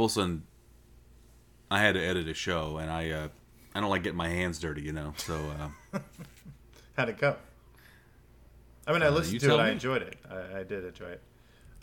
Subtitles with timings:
[0.00, 0.44] Colson,
[1.70, 3.28] I had to edit a show, and I uh,
[3.74, 5.12] I don't like getting my hands dirty, you know.
[5.18, 5.34] So
[5.92, 5.98] uh,
[6.96, 7.36] How'd it go?
[8.86, 9.48] I mean, I Uh, listened to it.
[9.50, 10.16] tell I enjoyed it.
[10.30, 11.22] I, I did enjoy it.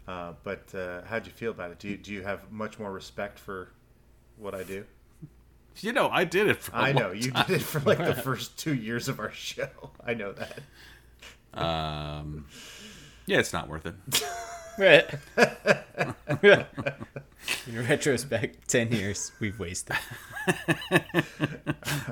[0.08, 1.78] Uh, but uh, how'd you feel about it?
[1.78, 3.70] Do you, do you have much more respect for
[4.38, 4.84] what I do?
[5.82, 6.58] you know, I did it.
[6.58, 7.46] For I know you time.
[7.46, 9.70] did it for like the first two years of our show.
[10.04, 10.60] I know that.
[11.54, 12.48] Um,
[13.28, 13.94] yeah, it's not worth it.
[17.66, 19.96] In retrospect, 10 years we've wasted.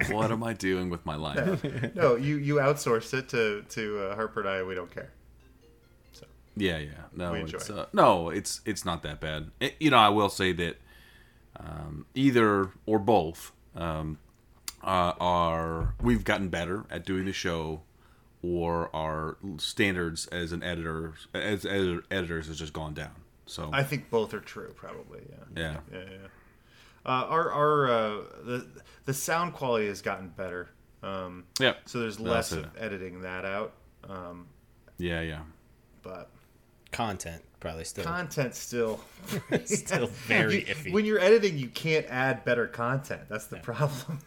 [0.10, 1.64] what am I doing with my life?
[1.96, 4.64] No, you you outsourced it to to uh, Harper and I.
[4.64, 5.12] We don't care.
[6.14, 6.91] So Yeah, yeah.
[7.16, 7.78] No, We enjoy it's it.
[7.78, 9.52] uh, no, it's it's not that bad.
[9.60, 10.77] It, you know, I will say that
[11.60, 14.18] um, either or both um,
[14.84, 17.82] uh, are we've gotten better at doing the show,
[18.45, 23.16] or our standards as an editor as, as editors has just gone down.
[23.48, 25.21] So I think both are true, probably.
[25.30, 25.35] Yeah.
[25.55, 26.05] yeah, Yeah.
[26.12, 26.18] yeah.
[27.05, 28.09] Uh, our our uh,
[28.44, 28.68] the
[29.05, 30.70] the sound quality has gotten better.
[31.04, 33.74] Um, yeah, so there's less of editing that out.
[34.10, 34.48] Um,
[34.98, 35.41] yeah, yeah.
[36.02, 36.30] but
[36.91, 38.05] Content, probably still.
[38.05, 38.99] content still
[39.65, 40.93] Still very You- iffy.
[40.93, 43.24] When you're editing, you can't add better content.
[43.30, 44.20] That's the problem.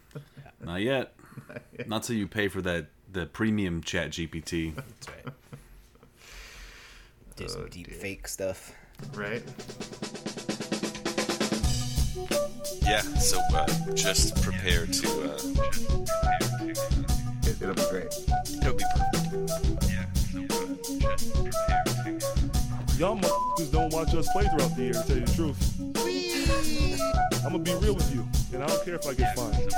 [0.60, 1.12] Not yet.
[1.86, 2.86] Not till you pay for that
[3.16, 4.74] the premium Chat GPT.
[4.74, 5.34] That's right.
[7.36, 8.72] Do Oh, some deep fake stuff.
[9.14, 9.42] right?
[12.82, 15.08] Yeah, so uh, just prepare to.
[15.08, 15.38] Uh,
[17.48, 18.12] It, it'll be great.
[18.60, 19.90] it'll be perfect.
[19.90, 20.06] Yeah.
[20.30, 20.46] So
[21.10, 22.18] just prepare.
[22.98, 25.60] Y'all motherfuckers don't watch us play throughout the year, to tell you the truth.
[27.46, 29.72] I'm gonna be real with you, and I don't care if I get fined.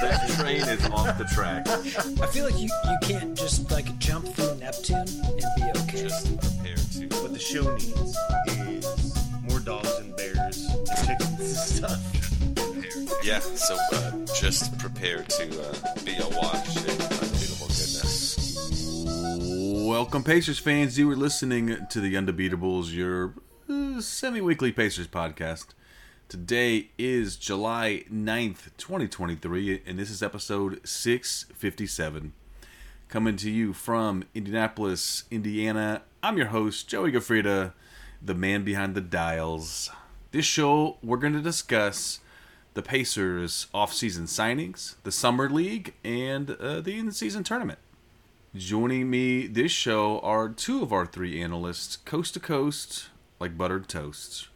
[0.00, 1.68] That train is off the track.
[1.68, 6.02] I feel like you, you can't just like jump through Neptune and be okay.
[6.02, 7.22] Just prepare to.
[7.22, 8.16] What the show needs
[8.46, 12.00] is more dogs and bears and chickens and stuff.
[13.22, 17.09] Yeah, so uh, just prepare to uh, be a in unbeatable goodness.
[19.82, 20.98] Welcome, Pacers fans.
[20.98, 23.32] You are listening to the Undebeatables, your
[23.66, 25.68] uh, semi weekly Pacers podcast.
[26.28, 32.34] Today is July 9th, 2023, and this is episode 657.
[33.08, 36.02] Coming to you from Indianapolis, Indiana.
[36.22, 37.72] I'm your host, Joey Gafrida,
[38.20, 39.88] the man behind the dials.
[40.30, 42.20] This show, we're going to discuss
[42.74, 47.78] the Pacers' off-season signings, the Summer League, and uh, the in-season tournament.
[48.56, 53.88] Joining me this show are two of our three analysts, coast to coast, like buttered
[53.88, 54.48] toast.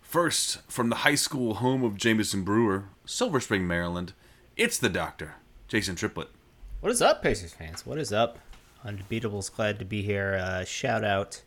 [0.00, 4.14] First, from the high school home of Jameson Brewer, Silver Spring, Maryland,
[4.56, 5.36] it's the doctor,
[5.68, 6.30] Jason Triplett.
[6.80, 7.86] What is up, Pacers fans?
[7.86, 8.40] What is up?
[8.84, 10.40] Undebeatables, glad to be here.
[10.42, 11.40] Uh, shout out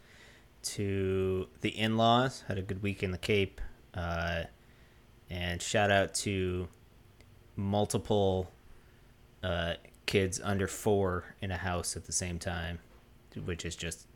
[0.63, 2.45] to the in laws.
[2.47, 3.59] Had a good week in the Cape.
[3.93, 4.43] Uh,
[5.29, 6.69] and shout out to
[7.57, 8.49] multiple
[9.43, 9.73] uh,
[10.05, 12.79] kids under four in a house at the same time,
[13.45, 14.07] which is just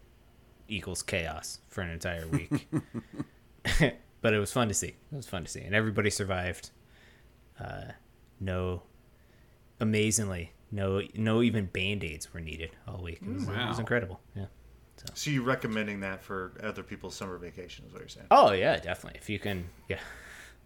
[0.67, 2.67] equals chaos for an entire week.
[4.21, 4.89] but it was fun to see.
[5.11, 5.61] It was fun to see.
[5.61, 6.69] And everybody survived.
[7.59, 7.91] Uh,
[8.39, 8.81] no
[9.81, 14.45] amazingly no no even band-aids were needed all week it was, it was incredible yeah
[15.13, 18.27] So you're recommending that for other people's summer vacation is what you're saying?
[18.31, 19.99] oh yeah definitely if you can yeah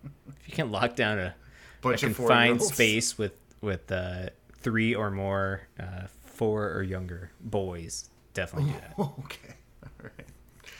[0.04, 1.36] if you can lock down a, a
[1.82, 2.74] Bunch of confined four-year-olds.
[2.74, 4.30] space with with uh
[4.64, 9.54] three or more uh four or younger boys definitely do that okay,
[9.84, 10.28] all right.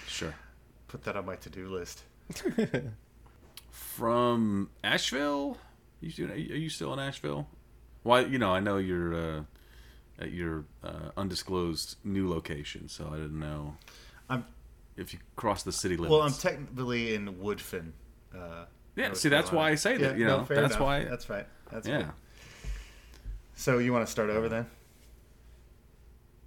[0.08, 0.34] Sure.
[0.88, 2.04] Put that on my to-do list.
[3.72, 5.58] From Asheville?
[6.02, 7.48] You are you still in Asheville?
[8.04, 8.22] Why?
[8.22, 9.42] You know, I know you're uh,
[10.20, 13.76] at your uh, undisclosed new location, so I didn't know
[14.30, 14.46] I'm
[14.98, 16.12] if you cross the city limits.
[16.12, 16.22] well.
[16.22, 17.92] I'm technically in Woodfin.
[18.36, 18.66] Uh,
[18.96, 20.82] Yeah, North see, that's why I say that, Yeah, you no, know, fair that's enough.
[20.86, 21.48] why- That's right.
[21.72, 21.98] That's yeah.
[21.98, 22.12] good.
[23.56, 24.66] So you want to start over then?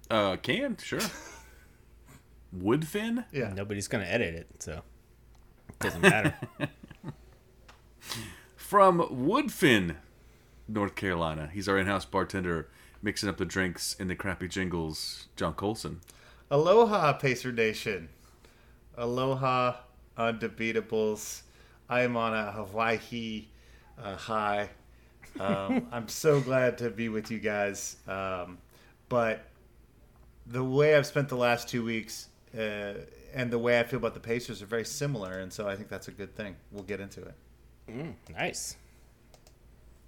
[0.09, 0.99] Uh, can sure.
[2.57, 3.25] Woodfin?
[3.31, 3.51] Yeah.
[3.53, 4.81] nobody's gonna edit it so
[5.69, 6.33] it doesn't matter
[8.55, 9.95] From Woodfin,
[10.67, 11.49] North Carolina.
[11.53, 12.67] He's our in-house bartender,
[13.01, 15.27] mixing up the drinks in the crappy jingles.
[15.37, 16.01] John Colson.
[16.51, 18.09] Aloha, Pacer Nation.
[18.97, 19.77] Aloha,
[20.17, 21.43] undebeatables.
[21.89, 23.45] I am on a Hawaii
[24.01, 24.69] uh, high.
[25.39, 27.97] Um, I'm so glad to be with you guys.
[28.07, 28.57] Um,
[29.09, 29.45] but
[30.45, 32.93] the way I've spent the last two weeks uh,
[33.33, 35.89] and the way I feel about the Pacers are very similar, and so I think
[35.89, 36.55] that's a good thing.
[36.71, 37.35] We'll get into it.
[38.33, 38.77] nice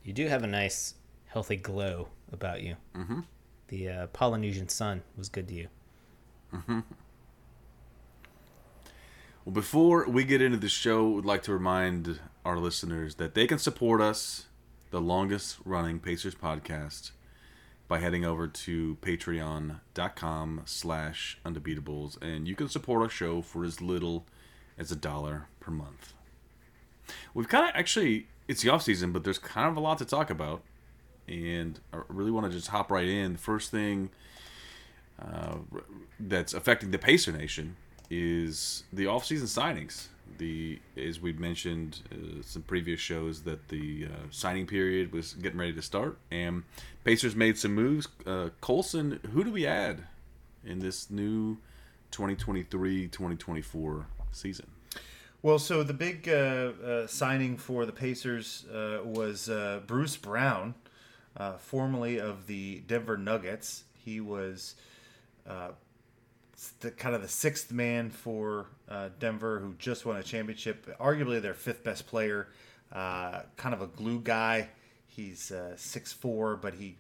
[0.04, 0.96] you do have a nice
[1.28, 2.76] healthy glow about you.
[2.96, 3.20] Mm-hmm.
[3.68, 5.68] The uh, Polynesian sun was good to you.
[9.46, 13.46] Well, before we get into the show, we'd like to remind our listeners that they
[13.46, 14.48] can support us,
[14.92, 17.12] the longest running Pacers podcast,
[17.88, 23.82] by heading over to patreon.com slash undebeatables, and you can support our show for as
[23.82, 24.26] little
[24.78, 26.14] as a dollar per month.
[27.34, 30.06] We've kind of actually, it's the off season, but there's kind of a lot to
[30.06, 30.62] talk about,
[31.28, 33.34] and I really want to just hop right in.
[33.34, 34.12] The first thing
[35.20, 35.58] uh,
[36.20, 37.76] that's affecting the Pacer Nation
[38.12, 40.08] is the off-season signings.
[40.40, 45.60] The as we mentioned uh, some previous shows that the uh, signing period was getting
[45.60, 46.64] ready to start, and
[47.04, 48.08] Pacers made some moves.
[48.26, 50.06] Uh, Colson, who do we add
[50.66, 51.58] in this new
[52.12, 54.68] 2023-2024 season?
[55.42, 59.50] Well, so the big uh, uh, signing for the Pacers uh, was
[59.88, 60.74] Bruce Brown,
[61.60, 63.84] formerly of the Denver Nuggets.
[63.94, 64.76] He was
[66.80, 70.88] the kind of the sixth man for uh, Denver, who just won a championship.
[71.00, 72.48] Arguably their fifth best player.
[72.92, 74.70] Uh, kind of a glue guy.
[75.08, 76.98] He's uh, six four, but he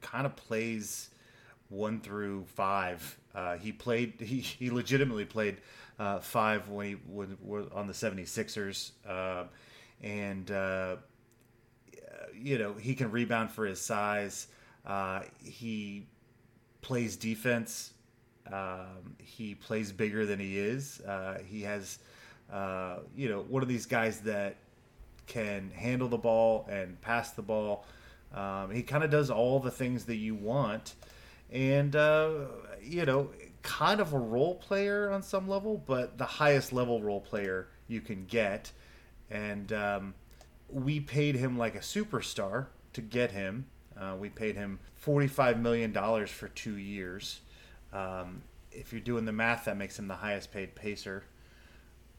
[0.00, 1.10] kind of plays
[1.68, 3.18] one through five.
[3.34, 4.14] Uh, he played.
[4.20, 5.58] He, he legitimately played
[5.98, 7.28] uh, five when he was
[7.74, 8.92] on the 76ers.
[9.06, 9.44] Uh,
[10.02, 10.96] and uh,
[12.34, 14.46] you know he can rebound for his size.
[14.86, 16.06] Uh, he
[16.80, 17.92] plays defense.
[18.52, 21.00] Um, he plays bigger than he is.
[21.00, 21.98] Uh, he has,
[22.52, 24.56] uh, you know, one of these guys that
[25.26, 27.84] can handle the ball and pass the ball.
[28.34, 30.94] Um, he kind of does all the things that you want,
[31.50, 32.30] and uh,
[32.82, 33.30] you know,
[33.62, 38.00] kind of a role player on some level, but the highest level role player you
[38.00, 38.72] can get.
[39.30, 40.14] And um,
[40.70, 43.66] we paid him like a superstar to get him.
[43.98, 47.40] Uh, we paid him forty-five million dollars for two years.
[47.92, 51.24] Um, if you're doing the math, that makes him the highest paid pacer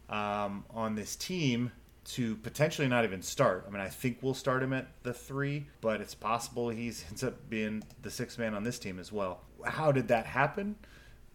[0.09, 1.71] um, on this team
[2.05, 3.65] to potentially not even start.
[3.67, 7.23] I mean, I think we'll start him at the three, but it's possible he ends
[7.23, 9.41] up being the sixth man on this team as well.
[9.63, 10.75] How did that happen?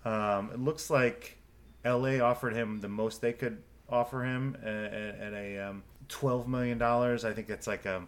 [0.04, 1.38] Um, it looks like
[1.84, 6.78] LA offered him the most they could offer him at, at a um, twelve million
[6.78, 7.24] dollars.
[7.24, 8.02] I think it's like a,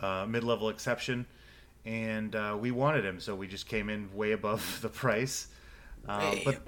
[0.00, 1.26] a mid-level exception,
[1.84, 5.48] and uh, we wanted him, so we just came in way above the price.
[6.08, 6.60] Uh, but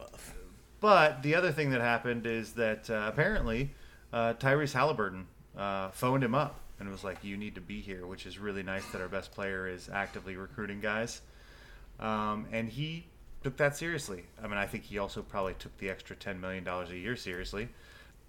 [0.81, 3.71] but the other thing that happened is that uh, apparently
[4.13, 5.27] uh, Tyrese Halliburton
[5.57, 8.63] uh, phoned him up and was like, "You need to be here," which is really
[8.63, 11.21] nice that our best player is actively recruiting guys.
[12.01, 13.07] Um, and he
[13.43, 14.25] took that seriously.
[14.43, 17.17] I mean, I think he also probably took the extra ten million dollars a year
[17.17, 17.69] seriously.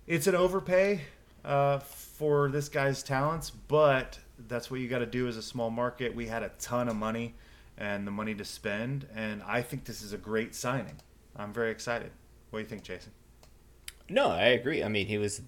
[0.08, 1.02] It's an overpay
[1.46, 5.70] uh, for this guy's talents, but that's what you got to do as a small
[5.70, 6.14] market.
[6.14, 7.36] We had a ton of money
[7.78, 10.96] and the money to spend, and I think this is a great signing.
[11.36, 12.12] I'm very excited.
[12.50, 13.12] What do you think, Jason?
[14.10, 14.84] No, I agree.
[14.84, 15.42] I mean, he was,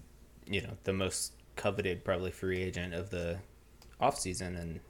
[0.46, 3.38] you know, the most coveted probably free agent of the
[4.00, 4.80] offseason, and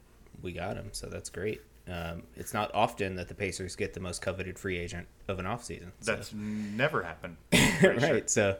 [0.41, 1.61] we got him, so that's great.
[1.87, 5.45] Um, it's not often that the Pacers get the most coveted free agent of an
[5.45, 5.91] offseason.
[6.01, 6.15] So.
[6.15, 7.37] That's never happened.
[7.83, 8.29] right.
[8.29, 8.57] So,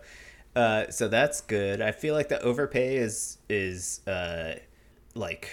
[0.55, 1.81] uh, so that's good.
[1.81, 4.55] I feel like the overpay is is uh,
[5.15, 5.49] like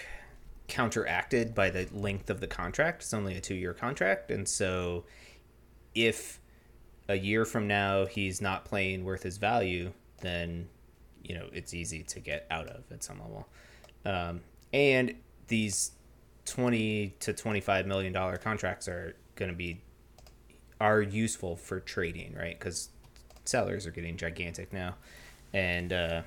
[0.69, 3.03] counteracted by the length of the contract.
[3.03, 5.05] It's only a two year contract, and so
[5.95, 6.41] if
[7.09, 10.69] a year from now he's not playing worth his value, then
[11.23, 13.49] you know it's easy to get out of at some level.
[14.05, 14.41] Um,
[14.73, 15.15] and
[15.49, 15.93] these
[16.47, 19.83] twenty to twenty five million dollar contracts are going to be
[20.81, 22.59] are useful for trading, right?
[22.59, 22.91] Because
[23.49, 24.95] salaries are getting gigantic now,
[25.53, 26.23] and uh,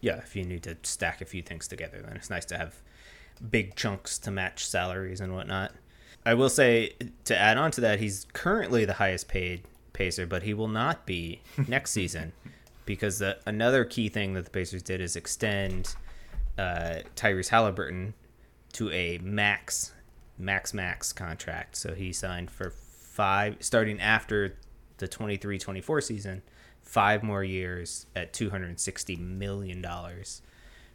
[0.00, 2.76] yeah, if you need to stack a few things together, then it's nice to have
[3.50, 5.72] big chunks to match salaries and whatnot.
[6.24, 9.62] I will say to add on to that, he's currently the highest paid
[9.92, 12.32] pacer, but he will not be next season
[12.84, 15.94] because the, another key thing that the Pacers did is extend
[16.58, 18.14] uh, Tyrese Halliburton
[18.72, 19.92] to a max,
[20.38, 21.76] max, max contract.
[21.76, 24.56] So he signed for five, starting after
[24.98, 26.42] the 23 24 season,
[26.82, 29.84] five more years at $260 million.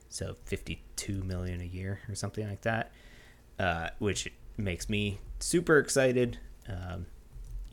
[0.10, 2.92] So 52 million a year or something like that,
[3.60, 6.38] uh, which makes me super excited.
[6.68, 7.06] Um,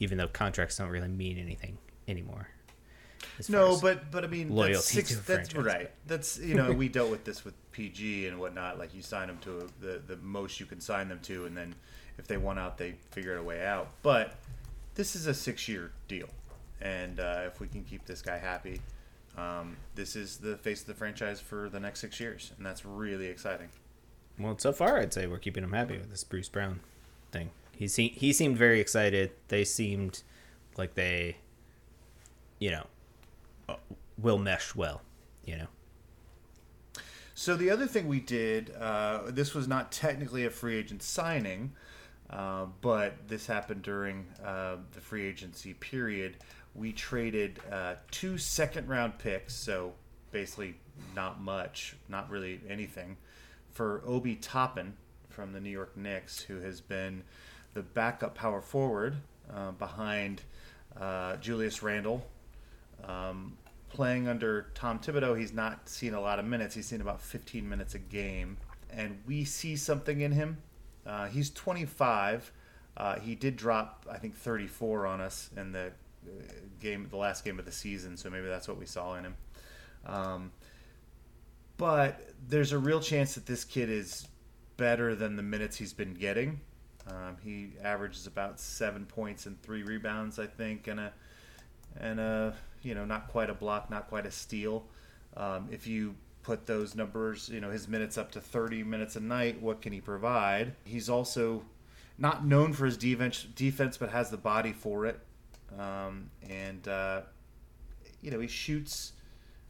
[0.01, 2.49] even though contracts don't really mean anything anymore.
[3.49, 5.91] No, but but I mean, loyalty that's, six, that's right.
[6.07, 8.79] That's you know we dealt with this with PG and whatnot.
[8.79, 11.57] Like you sign them to a, the the most you can sign them to, and
[11.57, 11.75] then
[12.19, 13.89] if they want out, they figure a way out.
[14.03, 14.35] But
[14.99, 16.29] this is a six year deal,
[16.83, 18.83] and uh, if we can keep this guy happy,
[19.39, 22.85] um, this is the face of the franchise for the next six years, and that's
[22.85, 23.69] really exciting.
[24.41, 26.81] Well, so far, I'd say we're keeping him happy with this Bruce Brown
[27.31, 27.51] thing.
[27.77, 29.31] He se- he seemed very excited.
[29.47, 30.25] They seemed
[30.77, 31.37] like they,
[32.59, 32.87] you know,
[33.69, 33.77] uh,
[34.19, 35.03] will mesh well.
[35.45, 35.67] You know.
[37.37, 41.73] So the other thing we did, uh, this was not technically a free agent signing,
[42.31, 46.37] uh, but this happened during uh, the free agency period.
[46.75, 49.93] We traded uh, two second round picks, so
[50.31, 50.75] basically
[51.15, 53.17] not much, not really anything,
[53.71, 54.95] for Obi Toppin
[55.29, 57.23] from the New York Knicks, who has been
[57.75, 59.17] the backup power forward
[59.55, 60.43] uh, behind
[61.01, 62.27] uh, Julius Randle.
[63.05, 63.57] Um,
[63.89, 66.75] playing under Tom Thibodeau, he's not seen a lot of minutes.
[66.75, 68.59] He's seen about 15 minutes a game,
[68.91, 70.59] and we see something in him.
[71.09, 72.53] Uh, he's 25.
[72.97, 76.31] Uh, he did drop, I think, 34 on us in the uh,
[76.81, 78.17] game, the last game of the season.
[78.17, 79.35] So maybe that's what we saw in him.
[80.05, 80.53] Um,
[81.77, 84.27] but there's a real chance that this kid is
[84.77, 86.61] better than the minutes he's been getting.
[87.09, 91.13] Um, he averages about seven points and three rebounds, I think, and a
[91.97, 94.85] and a you know not quite a block, not quite a steal.
[95.37, 96.17] Um, if you
[96.49, 99.93] put those numbers, you know his minutes up to 30 minutes a night, what can
[99.93, 100.73] he provide?
[100.83, 101.63] He's also
[102.17, 105.21] not known for his defense, but has the body for it,
[105.79, 107.21] um, and uh,
[108.23, 109.13] you know he shoots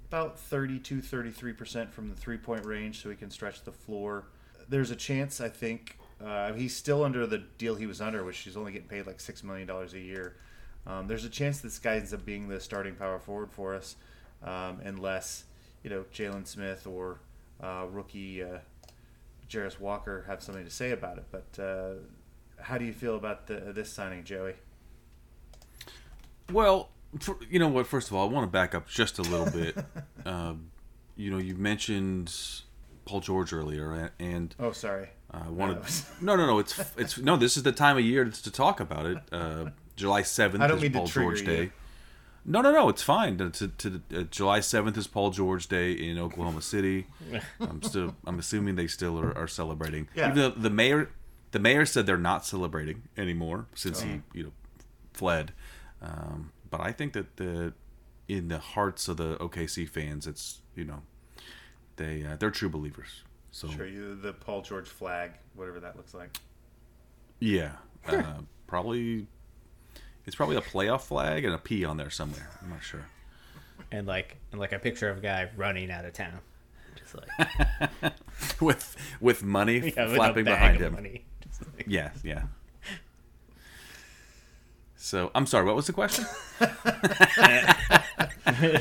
[0.06, 4.28] about 32 33% from the three point range so he can stretch the floor.
[4.68, 8.38] There's a chance i think uh, he's still under the deal he was under which
[8.38, 10.36] he's only getting paid like $6 million a year.
[10.86, 13.96] Um, there's a chance this guy ends up being the starting power forward for us
[14.42, 15.44] um, unless
[15.82, 17.20] you know jalen smith or
[17.62, 18.58] uh, rookie uh,
[19.48, 21.94] Jarace walker have something to say about it but uh,
[22.60, 24.54] how do you feel about the, this signing joey
[26.52, 27.86] Well, for, you know what?
[27.86, 29.76] First of all, I want to back up just a little bit.
[30.26, 30.70] um,
[31.16, 32.34] you know, you mentioned
[33.04, 35.78] Paul George earlier, and oh sorry I wanted.
[36.20, 36.58] No, no, no.
[36.58, 37.36] It's it's no.
[37.36, 39.18] This is the time of year to, to talk about it.
[39.32, 41.70] Uh, July seventh is mean Paul George you.
[42.48, 42.52] Day.
[42.52, 42.88] No, no, no.
[42.88, 43.38] It's fine.
[43.38, 47.06] To, to, to uh, July seventh is Paul George Day in Oklahoma City.
[47.60, 48.14] I'm still.
[48.26, 50.08] I'm assuming they still are, are celebrating.
[50.14, 50.30] Yeah.
[50.30, 51.10] Even though the mayor,
[51.52, 54.06] the mayor said they're not celebrating anymore since Oh.
[54.06, 54.52] he you know
[55.12, 55.52] fled.
[56.02, 57.72] Um, but I think that the
[58.28, 61.02] in the hearts of the OKC fans, it's you know
[61.96, 63.22] they uh, they're true believers.
[63.50, 66.36] So Sure, you the Paul George flag, whatever that looks like.
[67.40, 67.72] Yeah,
[68.06, 68.34] uh,
[68.66, 69.26] probably.
[70.28, 72.50] It's probably a playoff flag and a P on there somewhere.
[72.62, 73.06] I'm not sure.
[73.90, 76.38] And like and like a picture of a guy running out of town,
[76.96, 78.12] just like
[78.60, 80.92] with with money yeah, with a flapping bag behind of him.
[80.92, 81.24] money.
[81.48, 82.42] Just like- Yeah, yeah.
[84.96, 85.64] So I'm sorry.
[85.64, 86.26] What was the question?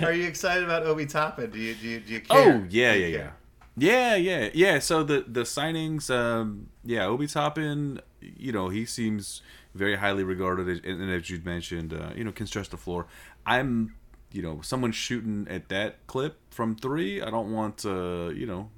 [0.03, 1.49] Are you excited about Obi Toppin?
[1.51, 2.37] Do you do you, do you care?
[2.37, 3.29] Oh yeah, yeah, yeah,
[3.77, 4.79] yeah, yeah, yeah.
[4.79, 9.41] So the the signings, um, yeah, Obi Toppin, you know, he seems
[9.75, 13.05] very highly regarded, and, and as you mentioned, uh, you know, can stretch the floor.
[13.45, 13.95] I'm,
[14.31, 17.21] you know, someone shooting at that clip from three.
[17.21, 18.69] I don't want to, you know,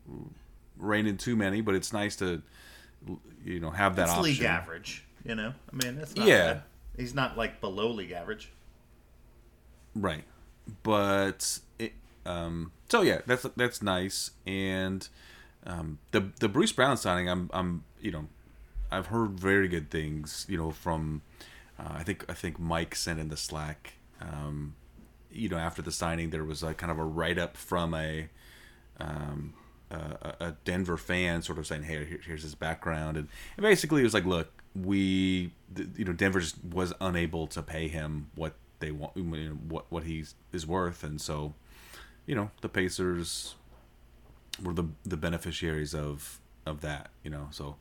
[0.77, 2.41] rein in too many, but it's nice to,
[3.45, 4.23] you know, have that It's option.
[4.23, 5.03] league average.
[5.25, 6.53] You know, I mean, that's not Yeah.
[6.53, 6.63] bad.
[6.97, 8.51] He's not like below league average.
[9.95, 10.23] Right.
[10.83, 11.93] But it,
[12.25, 15.07] um so yeah, that's that's nice and
[15.65, 18.27] um the the Bruce Brown signing I'm I'm you know
[18.91, 21.21] I've heard very good things, you know, from
[21.79, 24.75] uh, I think I think Mike sent in the Slack um
[25.31, 28.27] you know after the signing there was a kind of a write up from a
[28.99, 29.53] um
[29.91, 33.27] a, a Denver fan sort of saying, "Hey, here- here's his background," and,
[33.57, 35.51] and basically it was like, "Look, we,
[35.97, 39.85] you know, Denver just was unable to pay him what they want, you know, what
[39.91, 41.55] what he is worth, and so,
[42.27, 43.55] you know, the Pacers
[44.61, 47.77] were the the beneficiaries of of that, you know, so."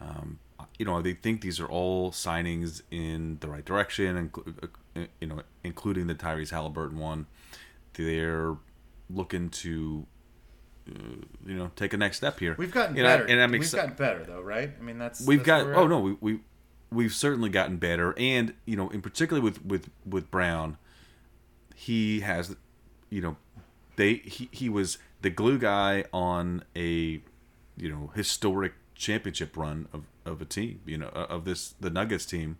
[0.00, 0.38] Um,
[0.78, 4.30] you know, they think these are all signings in the right direction,
[4.94, 7.26] and you know, including the Tyrese Halliburton one.
[7.94, 8.56] They're
[9.08, 10.06] looking to
[10.88, 10.98] uh,
[11.46, 12.54] you know take a next step here.
[12.58, 13.24] We've gotten And I- better.
[13.28, 14.70] and I'm We've gotten better though, right?
[14.78, 15.90] I mean, that's we've that's got oh at.
[15.90, 16.40] no we we
[16.92, 20.76] we've certainly gotten better, and you know in particular with with with Brown,
[21.74, 22.54] he has
[23.08, 23.36] you know
[23.96, 27.20] they he he was the glue guy on a
[27.78, 32.26] you know historic championship run of of a team you know of this the Nuggets
[32.26, 32.58] team,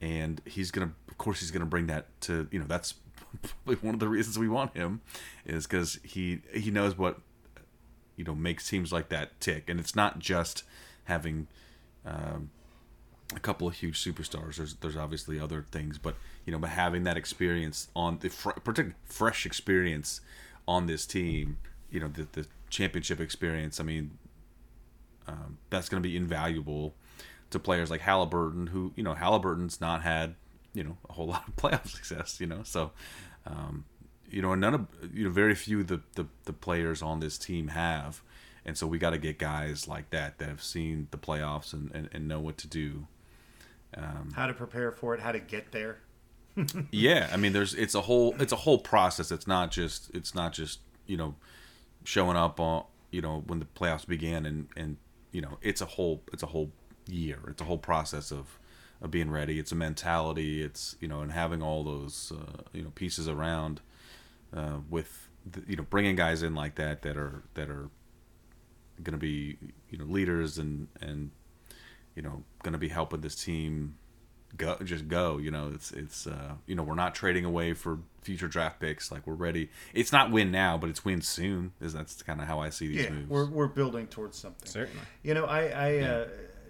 [0.00, 2.94] and he's gonna of course he's gonna bring that to you know that's
[3.42, 5.00] probably one of the reasons we want him
[5.44, 7.20] is because he he knows what
[8.16, 9.68] you know makes teams like that tick.
[9.68, 10.64] And it's not just
[11.04, 11.46] having
[12.04, 12.50] um,
[13.34, 14.56] a couple of huge superstars.
[14.56, 18.50] There's there's obviously other things but you know but having that experience on the fr-
[18.50, 20.20] particularly fresh experience
[20.66, 21.58] on this team
[21.90, 24.10] you know the, the championship experience i mean
[25.28, 26.94] um, that's going to be invaluable
[27.50, 30.34] to players like Halliburton, who you know Halliburton's not had
[30.74, 32.92] you know a whole lot of playoff success, you know, so
[33.46, 33.84] um,
[34.30, 37.20] you know and none of you know very few of the, the the players on
[37.20, 38.22] this team have,
[38.64, 41.90] and so we got to get guys like that that have seen the playoffs and,
[41.94, 43.06] and, and know what to do.
[44.34, 45.98] How to prepare for it, how to get there.
[46.90, 49.30] yeah, I mean, there's it's a whole it's a whole process.
[49.30, 51.34] It's not just it's not just you know
[52.04, 54.96] showing up on you know when the playoffs began and and
[55.32, 56.70] you know it's a whole it's a whole
[57.06, 57.40] year.
[57.48, 58.58] It's a whole process of
[59.00, 59.58] of being ready.
[59.58, 60.62] It's a mentality.
[60.62, 63.80] It's you know and having all those uh, you know pieces around
[64.54, 67.90] uh, with the, you know bringing guys in like that that are that are
[69.02, 69.56] going to be
[69.90, 71.30] you know leaders and and
[72.14, 73.96] you know going to be helping this team
[74.56, 77.98] go just go you know it's it's uh you know we're not trading away for
[78.22, 81.92] future draft picks like we're ready it's not win now but it's win soon is
[81.92, 84.68] that's kind of how i see these Yeah, moves we're we're building towards something.
[84.68, 85.00] Certainly.
[85.22, 86.28] You know, I, I uh,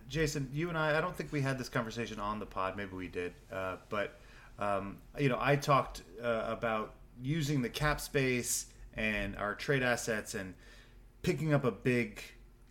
[0.09, 2.77] Jason, you and I, I don't think we had this conversation on the pod.
[2.77, 4.19] Maybe we did, uh, but
[4.59, 8.67] um, you know, I talked uh, about using the cap space
[8.97, 10.55] and our trade assets and
[11.23, 12.23] picking up a big,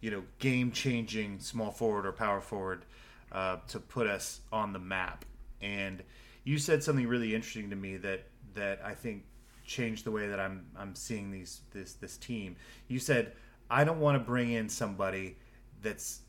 [0.01, 2.85] you know, game-changing small forward or power forward
[3.31, 5.25] uh, to put us on the map.
[5.61, 6.03] And
[6.43, 9.23] you said something really interesting to me that that I think
[9.65, 12.55] changed the way that I'm I'm seeing these this this team.
[12.87, 13.33] You said
[13.69, 15.37] I don't want to bring in somebody
[15.81, 16.21] that's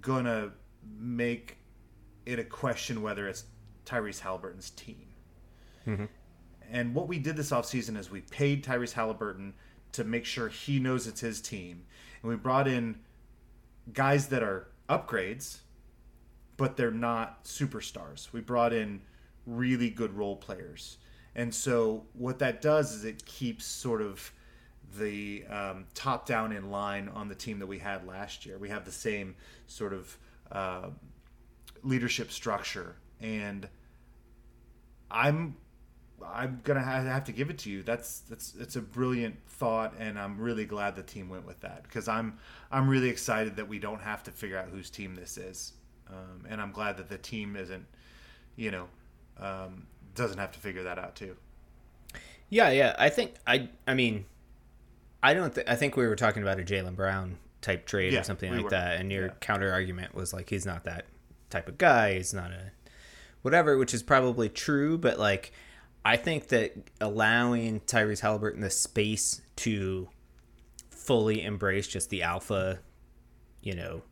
[0.00, 0.52] gonna
[0.98, 1.56] make
[2.26, 3.44] it a question whether it's
[3.86, 5.06] Tyrese Halliburton's team.
[6.70, 9.54] And what we did this offseason is we paid Tyrese Halliburton
[9.92, 11.84] to make sure he knows it's his team.
[12.22, 13.00] And we brought in
[13.92, 15.58] guys that are upgrades,
[16.56, 18.32] but they're not superstars.
[18.32, 19.00] We brought in
[19.46, 20.98] really good role players.
[21.34, 24.32] And so what that does is it keeps sort of
[24.98, 28.58] the um, top down in line on the team that we had last year.
[28.58, 29.34] We have the same
[29.66, 30.18] sort of
[30.50, 30.90] uh,
[31.82, 33.68] leadership structure, and
[35.10, 35.56] I'm
[36.24, 37.82] I'm gonna have to give it to you.
[37.82, 41.84] That's that's it's a brilliant thought, and I'm really glad the team went with that
[41.84, 42.38] because I'm
[42.70, 45.72] I'm really excited that we don't have to figure out whose team this is,
[46.08, 47.86] um, and I'm glad that the team isn't,
[48.56, 48.86] you know,
[49.38, 51.36] um, doesn't have to figure that out too.
[52.50, 52.94] Yeah, yeah.
[52.98, 53.70] I think I.
[53.86, 54.26] I mean,
[55.22, 55.54] I don't.
[55.54, 58.50] Th- I think we were talking about a Jaylen Brown type trade Yeah, or something
[58.50, 58.70] we like were.
[58.70, 59.32] that, and your Yeah.
[59.40, 61.06] counter argument was like he's not that
[61.48, 62.14] type of guy.
[62.14, 62.72] He's not a
[63.40, 64.98] whatever, which is probably true.
[64.98, 65.52] But like,
[66.04, 70.08] I think that allowing Tyrese Halliburton the space to
[70.90, 72.80] fully embrace just the alpha,
[73.62, 74.02] you know,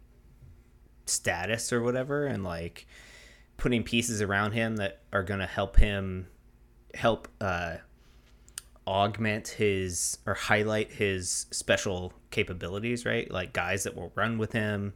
[1.10, 2.86] status or whatever, and like
[3.56, 6.26] putting pieces around him that are going to help him
[6.94, 7.76] help uh,
[8.86, 13.30] augment his or highlight his special capabilities, right?
[13.30, 14.94] Like guys that will run with him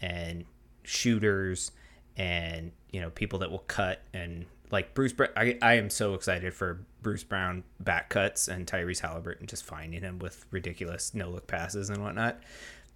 [0.00, 0.44] and
[0.82, 1.72] shooters
[2.16, 5.30] and you know people that will cut and like Bruce Brown.
[5.36, 10.00] I, I am so excited for Bruce Brown back cuts and Tyrese Halliburton just finding
[10.00, 12.40] him with ridiculous no look passes and whatnot.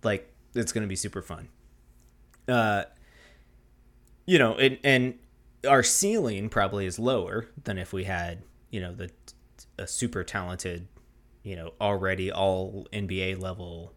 [0.03, 1.49] Like it's going to be super fun.
[2.51, 2.85] Uh,
[4.27, 5.19] you know, and, and
[5.69, 9.11] our ceiling probably is lower than if we had, you know, the
[9.79, 10.87] a super talented,
[11.43, 13.95] you know, already all NBA level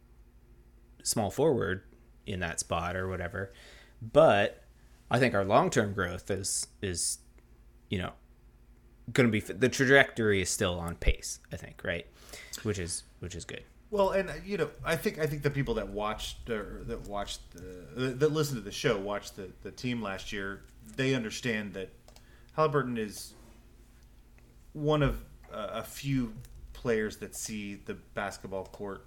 [1.04, 1.84] small forward
[2.26, 3.54] in that spot or whatever.
[4.02, 4.64] But
[5.12, 7.20] I think our long term growth is is,
[7.90, 8.14] you know,
[9.12, 11.40] going to be the trajectory is still on pace.
[11.52, 12.08] I think right,
[12.64, 13.64] which is which is good.
[13.94, 17.08] Well, and uh, you know, I think I think the people that watched or that
[17.08, 20.64] watched the that listened to the show watched the the team last year.
[20.96, 21.90] They understand that
[22.56, 23.36] Halliburton is
[24.74, 26.34] one of uh, a few
[26.74, 29.06] players that see the basketball court,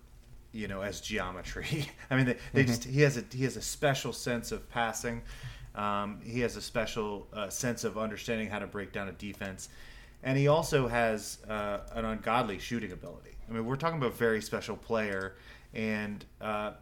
[0.52, 1.90] you know, as geometry.
[2.12, 5.22] I mean, they, they just he has a he has a special sense of passing.
[5.74, 9.68] Um, he has a special uh, sense of understanding how to break down a defense,
[10.22, 13.35] and he also has uh, an ungodly shooting ability.
[13.48, 15.36] I mean, we're talking about a very special player,
[15.72, 16.72] and uh,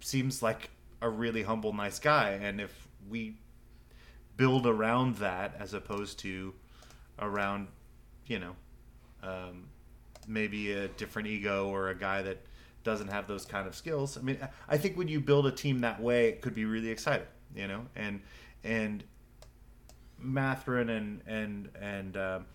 [0.00, 2.32] seems like a really humble, nice guy.
[2.42, 3.36] And if we
[4.36, 6.54] build around that as opposed to
[7.18, 7.68] around,
[8.26, 8.56] you know,
[9.22, 9.68] um,
[10.26, 12.38] maybe a different ego or a guy that
[12.82, 14.18] doesn't have those kind of skills.
[14.18, 14.38] I mean,
[14.68, 17.66] I think when you build a team that way, it could be really exciting, you
[17.66, 18.20] know, and
[18.62, 19.04] and
[20.18, 22.46] Mathurin and and and um,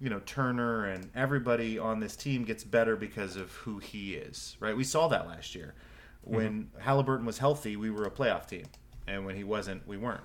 [0.00, 4.56] you know Turner and everybody on this team gets better because of who he is,
[4.60, 4.76] right?
[4.76, 5.74] We saw that last year
[6.22, 8.64] when Halliburton was healthy, we were a playoff team,
[9.06, 10.24] and when he wasn't, we weren't.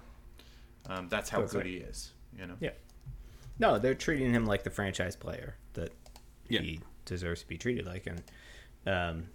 [0.90, 1.68] Um, that's how That's good right.
[1.68, 2.56] he is, you know.
[2.60, 2.72] Yeah.
[3.60, 5.92] No, they're treating him like the franchise player that
[6.50, 6.62] Yeah.
[6.62, 8.24] he deserves to be treated like, and
[8.88, 9.28] um,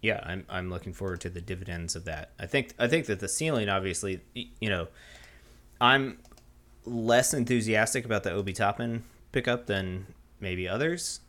[0.00, 2.32] yeah, I'm I'm looking forward to the dividends of that.
[2.40, 4.88] I think I think that the ceiling, obviously, you know,
[5.80, 6.18] I'm
[6.84, 10.06] less enthusiastic about the Obi Toppin pickup than
[10.40, 11.20] maybe others.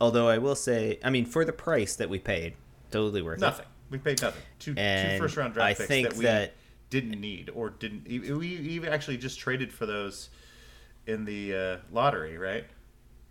[0.00, 2.54] Although I will say, I mean, for the price that we paid,
[2.90, 3.66] totally worth Nothing.
[3.90, 4.42] We paid nothing.
[4.58, 6.54] Two, two And first round draft I picks think that we that-
[6.90, 8.06] didn't need or didn't.
[8.08, 10.30] We even actually just traded for those
[11.06, 12.64] in the uh, lottery, right?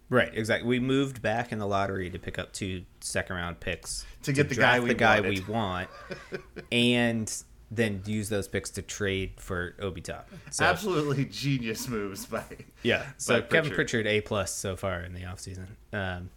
[0.10, 0.70] Right, exactly.
[0.70, 4.48] We moved back in the lottery to pick up two second round picks To get
[4.48, 5.48] the guy we the guy wanted.
[5.48, 5.90] we want,
[6.72, 10.40] and then use those picks to trade for Obi Toppin.
[10.52, 12.44] So, Absolutely genius moves by.
[12.84, 13.06] Yeah.
[13.18, 14.06] So by Kevin Pritchard.
[14.06, 15.68] Pritchard A plus so far in the offseason.
[15.92, 16.30] Um,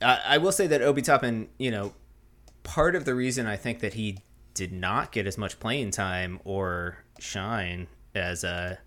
[0.00, 1.92] I, I will say that Obi Toppin, you know,
[2.62, 4.18] part of the reason I think that he
[4.54, 8.78] did not get as much playing time or shine as a,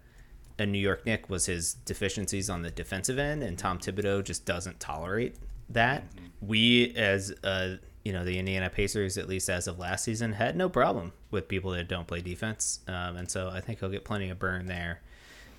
[0.60, 4.46] a New York Knick was his deficiencies on the defensive end, and Tom Thibodeau just
[4.46, 5.36] doesn't tolerate
[5.70, 6.04] that.
[6.42, 10.56] We, as uh, you know, the Indiana Pacers, at least as of last season, had
[10.56, 14.04] no problem with people that don't play defense, um, and so I think he'll get
[14.04, 15.02] plenty of burn there.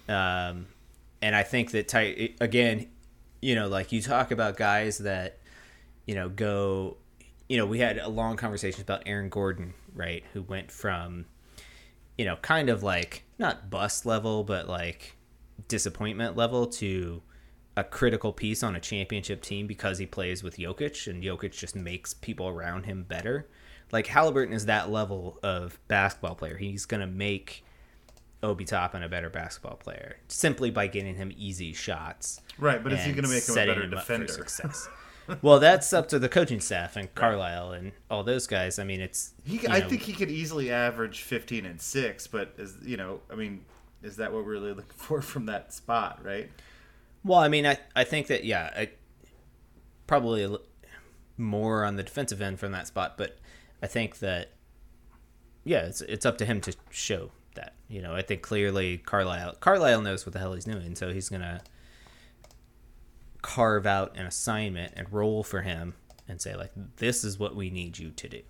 [0.09, 0.66] Um,
[1.20, 2.88] and I think that Ty again,
[3.40, 5.38] you know, like you talk about guys that
[6.07, 6.96] you know go,
[7.48, 11.26] you know, we had a long conversation about Aaron Gordon, right, who went from
[12.18, 15.16] you know, kind of like not bust level, but like
[15.68, 17.22] disappointment level to
[17.76, 21.74] a critical piece on a championship team because he plays with Jokic and Jokic just
[21.74, 23.48] makes people around him better.
[23.90, 26.56] Like Halliburton is that level of basketball player.
[26.56, 27.64] He's going to make
[28.42, 32.40] Obi Toppin a better basketball player simply by getting him easy shots.
[32.58, 34.28] Right, but is he going to make him a better him defender?
[34.28, 34.88] success.
[35.42, 38.78] well, that's up to the coaching staff and Carlisle and all those guys.
[38.78, 42.54] I mean, it's He, I know, think he could easily average 15 and six, but
[42.58, 43.64] is you know, I mean,
[44.02, 46.20] is that what we're really looking for from that spot?
[46.24, 46.50] Right.
[47.24, 48.90] Well, I mean, I I think that yeah, I,
[50.06, 50.56] probably
[51.37, 53.38] more on the defensive end from that spot, but
[53.82, 54.50] I think that
[55.64, 57.74] yeah, it's it's up to him to show that.
[57.88, 61.28] You know, I think clearly Carlisle Carlisle knows what the hell he's doing, so he's
[61.28, 61.62] gonna
[63.42, 65.94] carve out an assignment and roll for him
[66.28, 68.40] and say like, this is what we need you to do.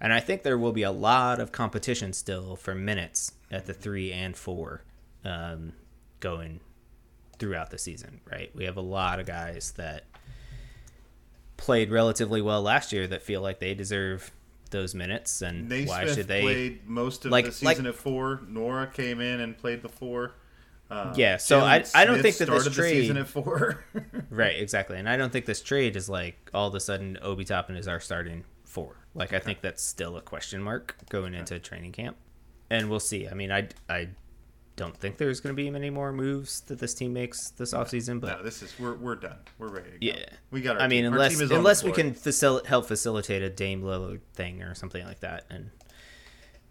[0.00, 3.72] And I think there will be a lot of competition still for minutes at the
[3.72, 4.84] three and four
[5.24, 5.72] um,
[6.20, 6.60] going
[7.42, 8.54] throughout the season, right?
[8.54, 10.04] We have a lot of guys that
[11.56, 14.30] played relatively well last year that feel like they deserve
[14.70, 16.40] those minutes, and Nesmith why should they?
[16.40, 18.42] played most of like- the season like- at four.
[18.48, 20.34] Nwora came in and played the four.
[20.88, 23.84] Uh, Yeah, so I- I don't think that this started the season trade- at four.
[24.30, 24.98] Right, exactly.
[24.98, 27.88] And I don't think this trade is like all of a sudden Obi Toppin is
[27.88, 28.94] our starting four.
[29.14, 32.16] Like I think that's still a question mark going into training camp,
[32.70, 33.28] and we'll see.
[33.28, 34.10] I mean, I I
[34.76, 38.20] don't think there's going to be many more moves that this team makes this offseason,
[38.20, 39.36] but no, this is we're we're done.
[39.58, 39.90] We're ready.
[39.90, 40.06] To go.
[40.06, 40.76] Yeah, we got.
[40.76, 41.12] Our I mean, team.
[41.12, 44.74] Our unless team is unless we can facil- help facilitate a Dame Lillard thing or
[44.74, 45.70] something like that, and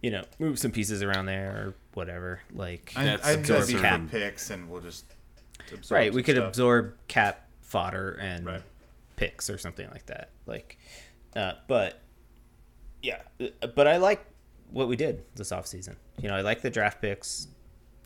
[0.01, 2.41] you know, move some pieces around there or whatever.
[2.53, 3.81] Like, I, That's I the think that'd absurd.
[3.81, 3.99] Cap.
[4.01, 5.05] good picks, and we'll just
[5.71, 6.13] absorb right?
[6.13, 6.47] We could stuff.
[6.47, 8.63] absorb cap fodder and Right.
[9.15, 10.29] picks or something like that.
[10.47, 10.79] Like,
[11.35, 12.01] uh, but
[13.03, 14.25] yeah, uh, but I like
[14.71, 15.95] what we did this offseason.
[16.19, 17.47] You know, I like the draft picks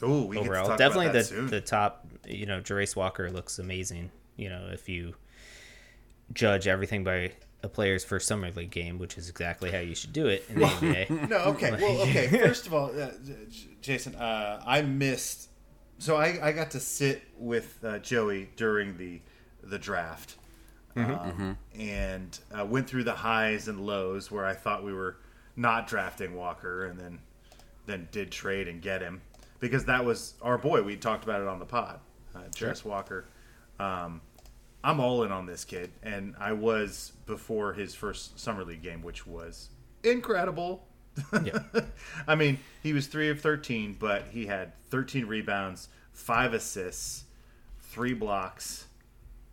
[0.04, 0.68] Ooh, we get to overall.
[0.68, 1.48] talk Definitely about the soon.
[1.48, 2.06] the top.
[2.28, 4.12] You know, Jarace Walker looks amazing.
[4.36, 5.16] You know, if you
[6.34, 7.32] judge everything by
[7.64, 10.60] a player's first summer league game, which is exactly how you should do it in
[10.60, 11.10] the NBA.
[11.30, 11.72] No, okay.
[11.82, 12.28] Well, okay.
[12.28, 13.10] First of all, uh,
[13.82, 15.50] Jason, uh, I missed.
[15.98, 19.22] So I, I got to sit with uh, Joey during the
[19.64, 20.36] the draft,
[20.96, 25.18] um, and uh, went through the highs and lows where I thought we were
[25.56, 27.20] not drafting Walker, and then
[27.88, 29.22] then did trade and get him
[29.60, 30.82] because that was our boy.
[30.84, 32.00] We talked about it on the pod,
[32.36, 33.26] uh, Jess Walker.
[33.80, 34.22] Um,
[34.84, 39.02] I'm all in on this kid, and I was before his first summer league game,
[39.02, 39.70] which was
[40.04, 40.88] incredible.
[42.28, 47.24] I mean, he was three of thirteen, but he had 13 rebounds, five assists,
[47.80, 48.86] three blocks,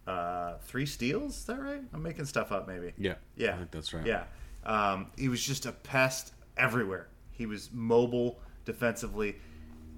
[0.07, 1.39] uh, three steals.
[1.39, 1.83] Is that right?
[1.93, 2.93] I'm making stuff up, maybe.
[2.99, 4.05] Yeah, Yeah, I think that's right.
[4.05, 4.25] Yeah,
[4.65, 7.09] um, he was just a pest everywhere.
[7.31, 9.37] He was mobile defensively,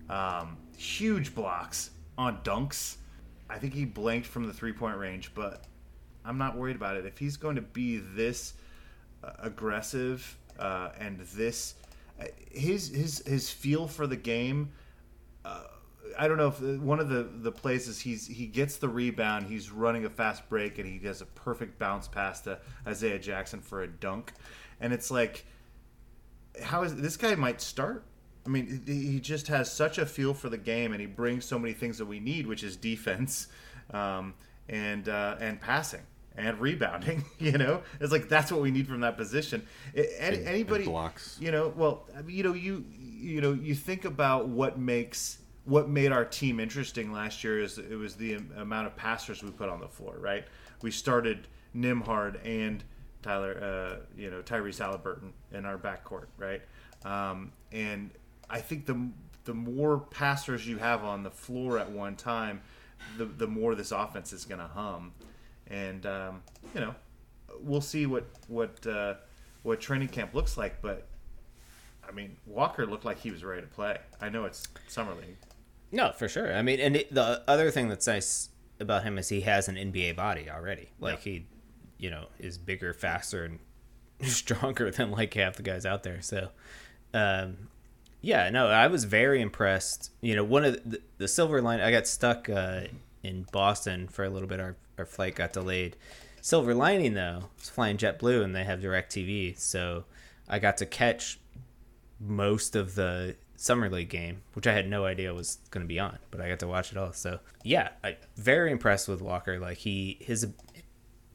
[0.08, 2.96] um, huge blocks on dunks.
[3.48, 5.64] I think he blanked from the three point range, but
[6.24, 7.06] I'm not worried about it.
[7.06, 8.54] If he's going to be this
[9.22, 11.74] uh, aggressive uh, and this
[12.20, 14.72] uh, his his his feel for the game.
[15.44, 15.64] Uh,
[16.18, 19.46] I don't know if one of the the plays is he's he gets the rebound,
[19.46, 23.60] he's running a fast break, and he does a perfect bounce pass to Isaiah Jackson
[23.60, 24.32] for a dunk,
[24.80, 25.44] and it's like,
[26.62, 28.04] how is this guy might start?
[28.46, 31.58] I mean, he just has such a feel for the game, and he brings so
[31.58, 33.46] many things that we need, which is defense,
[33.92, 34.34] um,
[34.68, 36.02] and uh, and passing,
[36.36, 37.24] and rebounding.
[37.38, 39.66] You know, it's like that's what we need from that position.
[39.94, 41.36] Any, And- anybody and blocks.
[41.40, 46.12] You know, well, you know, you you know, you think about what makes what made
[46.12, 49.80] our team interesting last year is it was the amount of passers we put on
[49.80, 50.16] the floor.
[50.18, 50.44] Right,
[50.82, 52.84] we started Nembhard and
[53.22, 56.26] Tyler, uh, you know, Tyrese Halliburton in our backcourt.
[56.36, 56.60] Right,
[57.06, 58.10] um, and
[58.54, 59.10] I think the
[59.44, 62.60] the more passers you have on the floor at one time,
[63.18, 65.12] the the more this offense is going to hum,
[65.66, 66.94] and um, you know,
[67.60, 69.14] we'll see what what uh,
[69.64, 70.80] what training camp looks like.
[70.80, 71.08] But
[72.08, 73.98] I mean, Walker looked like he was ready to play.
[74.20, 75.36] I know it's summer league.
[75.90, 76.54] No, for sure.
[76.54, 79.74] I mean, and it, the other thing that's nice about him is he has an
[79.74, 80.90] NBA body already.
[81.00, 81.46] Like he,
[81.98, 83.58] you know, is bigger, faster, and
[84.30, 86.22] stronger than like half the guys out there.
[86.22, 86.50] So,
[87.12, 87.68] um,
[88.24, 90.10] yeah, no, I was very impressed.
[90.22, 92.82] You know, one of the, the silver line, I got stuck uh,
[93.22, 94.60] in Boston for a little bit.
[94.60, 95.96] Our our flight got delayed.
[96.40, 100.04] Silver lining though, I was flying JetBlue and they have Direct TV, so
[100.48, 101.38] I got to catch
[102.20, 105.98] most of the summer league game, which I had no idea was going to be
[105.98, 107.12] on, but I got to watch it all.
[107.12, 109.58] So yeah, I very impressed with Walker.
[109.58, 110.46] Like he his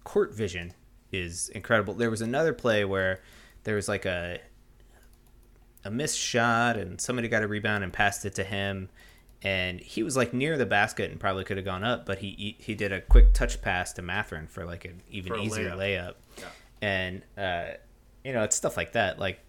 [0.04, 0.74] court vision
[1.12, 1.94] is incredible.
[1.94, 3.22] There was another play where
[3.64, 4.40] there was like a
[5.84, 8.90] a missed shot and somebody got a rebound and passed it to him.
[9.42, 12.58] And he was like near the basket and probably could have gone up but he
[12.60, 16.16] he, did a quick touch pass to Mathurin for like an even easier layup,
[16.82, 17.70] and uh,
[18.26, 19.18] you know it's stuff like that.
[19.18, 19.40] Like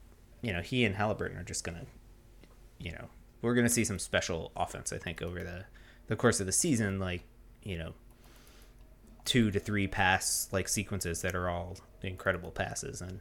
[0.43, 1.87] you know he and Halliburton are just gonna
[2.79, 3.09] you know
[3.43, 5.65] we're gonna see some special offense I think over the
[6.07, 7.23] the course of the season like
[7.65, 7.95] you know
[9.25, 13.01] two to three pass like sequences that are all incredible passes.
[13.01, 13.21] And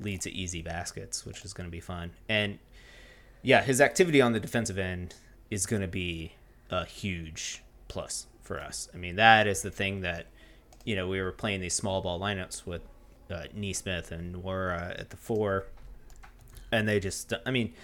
[0.00, 2.12] lead to easy baskets, which is going to be fun.
[2.28, 2.58] And
[3.42, 5.14] yeah, his activity on the defensive end
[5.50, 6.32] is going to be
[6.70, 8.88] a huge plus for us.
[8.94, 10.26] I mean, that is the thing that
[10.84, 12.82] you know we were playing these small ball lineups with
[13.30, 15.66] uh, Nesmith and Nwora at the four,
[16.72, 17.74] and they just, I mean,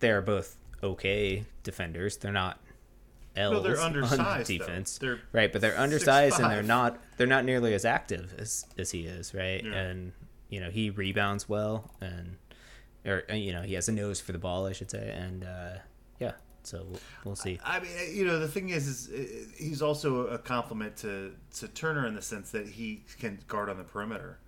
[0.00, 2.16] they're both okay defenders.
[2.16, 2.58] They're not.
[3.36, 5.52] L's they're on undersized, defense, They're right?
[5.52, 9.32] But they're undersized and they're not they're not nearly as active as as he is,
[9.32, 9.64] right?
[9.64, 9.72] Yeah.
[9.72, 10.12] And
[10.50, 12.36] you know he rebounds well, and
[13.06, 15.44] or uh, you know he has a nose for the ball, I should say, and
[15.44, 15.78] uh,
[16.18, 16.32] yeah.
[16.62, 17.58] So we'll, we'll see.
[17.64, 21.68] I mean, you know, the thing is, is uh, he's also a compliment to to
[21.68, 24.38] Turner in the sense that he can guard on the perimeter.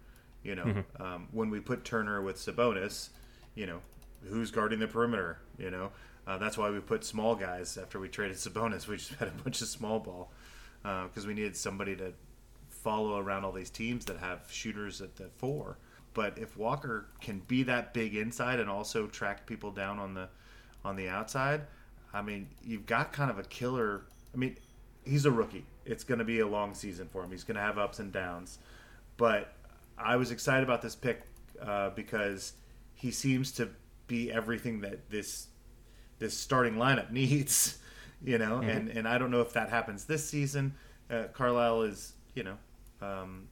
[0.43, 3.11] You know, um, when we put Turner with Sabonis,
[3.55, 3.81] you know,
[4.29, 5.39] who's guarding the perimeter?
[5.57, 5.91] You know,
[6.27, 8.89] uh, that's why we put small guys after we traded Sabonis.
[8.89, 10.33] We just had a bunch of small ball
[10.83, 12.13] because we needed somebody to
[12.69, 15.79] follow around all these teams that have shooters at the four.
[16.15, 20.29] But if Walker can be that big inside and also track people down on the
[20.85, 21.63] on the outside,
[22.13, 24.03] I mean, you've got kind of a killer.
[24.35, 24.57] I mean,
[25.05, 25.65] he's a rookie.
[25.85, 27.31] It's going to be a long season for him.
[27.31, 28.59] He's going to have ups and downs.
[29.17, 29.55] But
[29.99, 31.23] I was excited about this pick
[31.61, 32.55] uh, because
[32.95, 33.71] he seems to
[34.07, 35.47] be everything that this
[36.19, 37.79] this starting lineup needs.
[38.25, 40.75] You know, and and I don't know if that happens this season.
[41.11, 42.57] Uh, Carlisle is, you know,
[43.01, 43.49] um,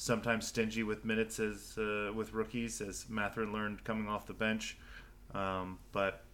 [0.00, 4.78] sometimes stingy with minutes as uh, with rookies, as Mathurin learned coming off the bench.
[5.34, 6.24] Um, but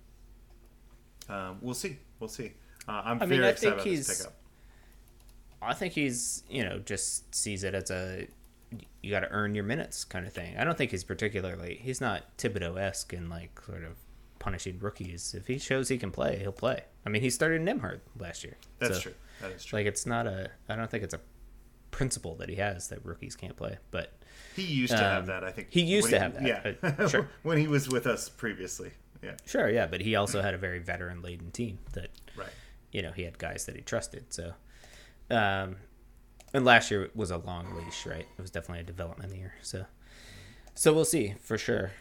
[1.29, 1.99] um, we'll see.
[2.21, 2.53] We'll see.
[2.89, 4.35] Uh, I'm I very mean, I excited think about he's- this pickup.
[5.63, 8.29] I think he's you know just sees it as a
[9.03, 10.57] you got to earn your minutes kind of thing.
[10.57, 13.97] I don't think he's particularly he's not Thibodeau esque in like sort of
[14.39, 15.35] punishing rookies.
[15.35, 16.83] If he shows he can play, he'll play.
[17.05, 18.59] I mean, he started Nembhard last year.
[18.79, 19.15] That's so, true.
[19.41, 19.79] That is true.
[19.79, 21.21] Like it's not a I don't think it's a
[21.97, 24.13] principle that he has that rookies can't play, but
[24.55, 25.45] he used to have um, that.
[25.45, 27.31] I think he used to have that, Yeah, sure.
[27.43, 28.91] when he was with us previously.
[29.23, 32.51] Yeah, Sure, yeah, but he also had a very veteran laden team that right.
[32.93, 34.27] you know he had guys that he trusted.
[34.29, 34.53] So,
[35.31, 35.77] um,
[36.53, 38.27] and last year was a long leash, right?
[38.39, 39.55] It was definitely a development year.
[39.63, 39.87] So,
[40.75, 41.93] so we'll see for sure.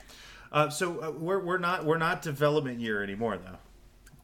[0.51, 3.59] Uh, so uh, we're we're not we're not development year anymore though.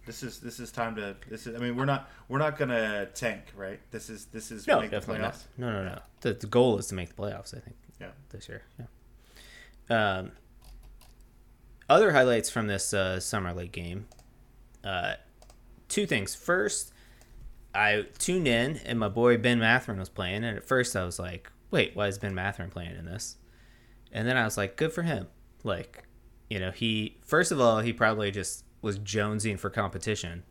[0.05, 3.05] This is this is time to this is I mean we're not we're not gonna
[3.13, 3.79] tank right.
[3.91, 5.33] This is this is No, make the definitely not.
[5.33, 5.43] playoffs.
[5.57, 5.99] No, no, no.
[6.21, 7.55] The, the goal is to make the playoffs.
[7.55, 8.07] I think Yeah.
[8.29, 8.63] this year.
[8.79, 10.17] Yeah.
[10.19, 10.31] Um,
[11.89, 14.07] other highlights from this uh, summer league game.
[14.83, 15.15] Uh,
[15.89, 16.33] two things.
[16.33, 16.93] First,
[17.75, 21.19] I tuned in and my boy Ben Mathurin was playing, and at first I was
[21.19, 23.37] like, "Wait, why is Ben Mathurin playing in this?"
[24.11, 25.27] And then I was like, "Good for him!"
[25.63, 26.05] Like,
[26.49, 30.43] you know, he first of all he probably just was jonesing for competition,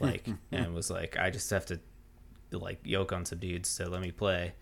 [0.00, 1.80] like, and was like, "I just have to
[2.52, 4.54] like yoke on some dudes, so let me play."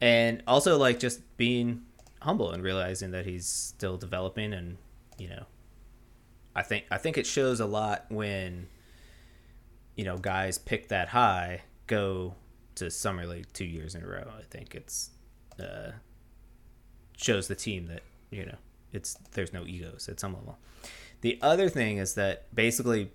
[0.00, 1.82] And also like just being
[2.20, 4.78] humble and realizing that he's still developing and
[5.18, 5.46] you know
[6.56, 8.66] I think I think it shows a lot when
[9.94, 12.34] you know guys pick that high, go
[12.76, 14.26] to summer league two years in a row.
[14.38, 15.10] I think it's
[15.60, 15.92] uh,
[17.16, 18.56] shows the team that you know
[18.90, 20.58] it's there's no egos at some level.
[21.22, 23.10] The other thing is that basically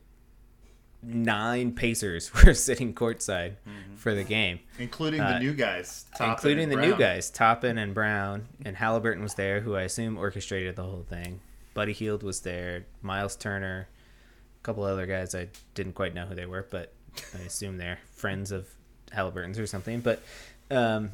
[1.03, 3.55] nine Pacers were sitting courtside
[3.95, 7.93] for the game, including Uh, the new guys, Toppin including the new guys, Toppin and
[7.93, 11.39] Brown, and Halliburton was there, who I assume orchestrated the whole thing.
[11.73, 13.87] Buddy Hield was there, Myles Turner,
[14.59, 16.93] a couple other guys I didn't quite know who they were, but
[17.37, 18.67] I assume they're friends of
[19.11, 20.01] Halliburton's or something.
[20.01, 20.21] But
[20.69, 21.11] um,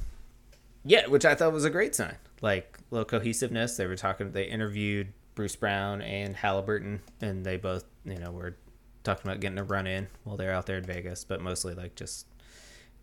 [0.84, 2.15] yeah, which I thought was a great sign.
[2.41, 3.78] Like little cohesiveness.
[3.78, 4.32] They were talking.
[4.32, 8.58] They interviewed Bruce Brown and Halliburton, and they both, you know, were
[9.04, 11.93] talking about getting a run in while they're out there in Vegas, but mostly like
[11.95, 12.26] just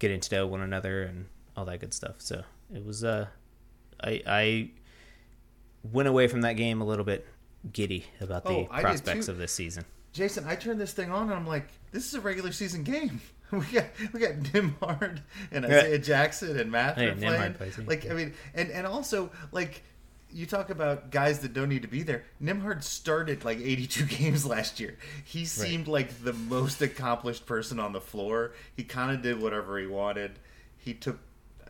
[0.00, 2.16] getting to know one another and all that good stuff.
[2.18, 2.42] So
[2.74, 3.04] it was.
[3.04, 3.28] Uh,
[4.02, 4.70] I I
[5.92, 7.24] went away from that game a little bit
[7.72, 9.84] giddy about the Oh, prospects of this season.
[10.12, 13.20] Jason, I turned this thing on and I'm like, this is a regular season game.
[13.52, 15.20] We got we got Nembhard
[15.52, 15.64] and.
[15.66, 17.54] Isaiah Jackson and Math Hey, playing.
[17.54, 17.84] Plays, yeah.
[17.86, 19.84] Like I mean, and and also like
[20.34, 22.24] you talk about guys that don't need to be there.
[22.42, 24.98] Nembhard started like 82 games last year.
[25.24, 28.52] He seemed like the most accomplished person on the floor.
[28.76, 30.38] He kind of did whatever he wanted.
[30.76, 31.18] He took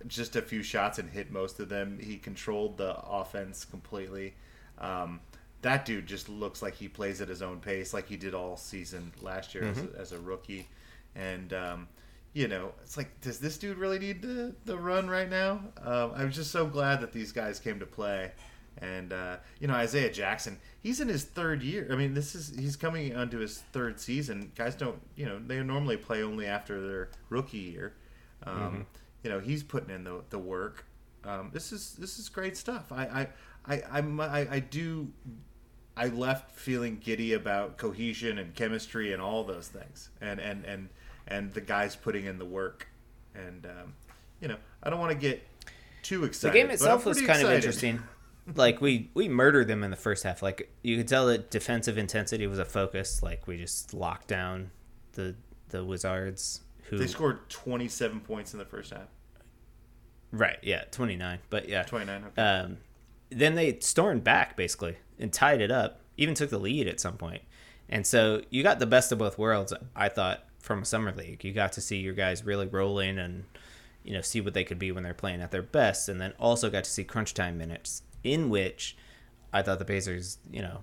[0.06, 1.98] just a few shots and hit most of them.
[2.00, 4.34] He controlled the offense completely.
[4.78, 5.20] Um,
[5.62, 8.56] that dude just looks like he plays at his own pace, like he did all
[8.56, 10.68] season last year as, a, as a rookie.
[11.14, 11.88] And um,
[12.32, 15.60] you know, it's like, does this dude really need the the run right now?
[15.82, 18.32] Um, I'm just so glad that these guys came to play.
[18.78, 21.88] And uh, you know, Isaiah Jackson, he's in his third year.
[21.90, 24.50] I mean, this is he's coming onto his third season.
[24.56, 27.94] Guys don't, you know, they normally play only after their rookie year.
[28.44, 28.86] Um,
[29.22, 30.84] You know, he's putting in the the work.
[31.24, 32.92] Um, this is this is great stuff.
[32.92, 33.28] I
[33.66, 35.08] I I I, I do.
[35.96, 40.88] I left feeling giddy about cohesion and chemistry and all those things, and and and
[41.28, 42.88] and the guys putting in the work.
[43.34, 43.94] And um,
[44.40, 45.46] you know, I don't want to get
[46.02, 46.52] too excited.
[46.52, 48.02] The game itself was kind of interesting.
[48.54, 50.42] Like we we murdered them in the first half.
[50.42, 53.22] Like you could tell that defensive intensity was a focus.
[53.22, 54.70] Like we just locked down
[55.12, 55.34] the
[55.68, 56.60] the Wizards.
[56.90, 59.08] Who They scored 27 points in the first half.
[60.32, 60.58] right?
[60.62, 61.38] Yeah, twenty nine.
[61.48, 62.24] But yeah, 29.
[62.26, 62.42] Okay.
[62.42, 62.76] um,
[63.30, 66.00] then they stormed back basically and tied it up.
[66.16, 67.42] Even took the lead at some point.
[67.88, 69.72] And so you got the best of both worlds.
[69.96, 73.44] I thought from a summer league, you got to see your guys really rolling and
[74.02, 76.34] you know see what they could be when they're playing at their best, and then
[76.38, 78.96] also got to see crunch time minutes in which
[79.52, 80.82] I thought the Pacers, you know,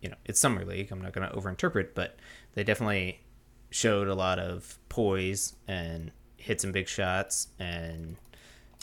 [0.00, 0.90] you know, it's summer league.
[0.90, 2.16] I'm not going to overinterpret, but
[2.54, 3.20] they definitely
[3.70, 8.16] showed a lot of poise and hit some big shots and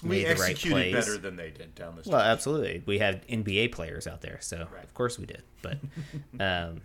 [0.03, 0.93] we made the right executed plays.
[0.93, 2.83] better than they did down the Well, absolutely.
[2.85, 4.83] We had NBA players out there, so Right.
[4.83, 5.43] of course we did.
[5.61, 5.77] But,
[6.39, 6.81] um,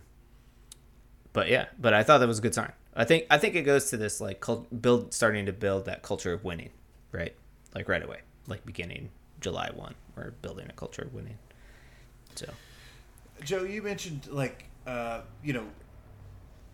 [1.33, 2.73] but yeah, but I thought that was a good sign.
[2.95, 6.03] I think I think it goes to this like cult, build starting to build that
[6.03, 6.71] culture of winning,
[7.13, 7.35] right?
[7.75, 11.39] Like right away, like beginning July one, we're building a culture of winning.
[12.35, 12.47] So
[13.45, 15.67] Joe, you mentioned like uh, you know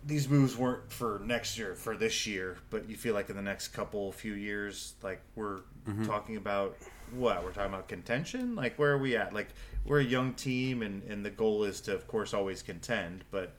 [0.05, 3.41] these moves weren't for next year, for this year, but you feel like in the
[3.41, 5.61] next couple few years, like we're
[6.05, 6.77] talking about
[7.11, 8.55] what we're talking about contention.
[8.55, 9.33] Like where are we at?
[9.33, 9.49] Like
[9.85, 13.23] we're a young team, and and the goal is to, of course, always contend.
[13.31, 13.53] But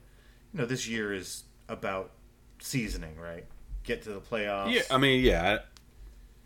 [0.53, 2.11] you know, this year is about
[2.59, 3.45] seasoning, right?
[3.83, 4.73] Get to the playoffs.
[4.73, 5.59] Yeah, I mean, yeah.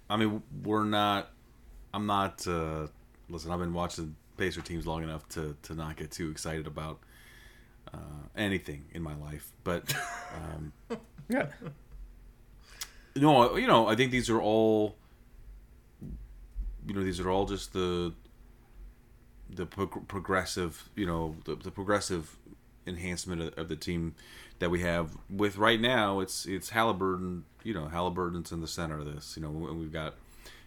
[0.10, 1.30] I, I mean, we're not.
[1.94, 2.48] I'm not.
[2.48, 2.88] Uh,
[3.32, 7.00] listen, I've been watching Pacer teams long enough to to not get too excited about
[7.94, 7.98] uh,
[8.36, 9.52] anything in my life.
[9.64, 9.94] But
[10.36, 10.74] um,
[11.30, 11.48] yeah,
[13.16, 14.96] no, you know, I think these are all.
[16.88, 18.14] You know, these are all just the
[19.50, 22.38] the prog- progressive, you know, the, the progressive
[22.88, 24.16] enhancement of, of the team
[24.60, 25.16] that we have.
[25.30, 27.46] With right now, it's it's Halliburton.
[27.64, 29.36] You know, Halliburton's in the center of this.
[29.38, 30.16] You know, and we've got,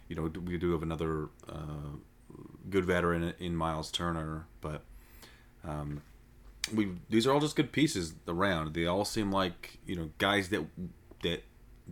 [0.07, 1.97] you know, we do have another uh,
[2.69, 4.83] good veteran in Myles Turner, but
[5.63, 6.01] um,
[6.73, 8.73] we these are all just good pieces around.
[8.73, 10.65] They all seem like you know guys that
[11.23, 11.43] that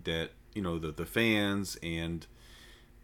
[0.03, 2.25] that you know the the fans and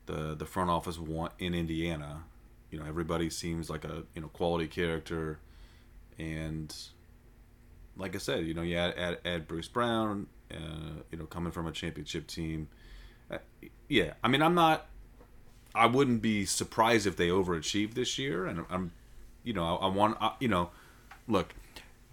[0.05, 2.23] the the front office want in Indiana.
[2.71, 5.39] You know, everybody seems like a you know quality character,
[6.17, 6.75] and
[7.97, 11.51] like I said, you know, you add add, add Bruce Brown, uh, you know, coming
[11.51, 12.69] from a championship team.
[13.29, 13.37] Uh,
[13.87, 14.87] yeah, I mean, I'm not.
[15.75, 18.91] I wouldn't be surprised if they overachieved this year, and I'm,
[19.43, 20.71] you know, I, I want, I, you know,
[21.27, 21.53] look,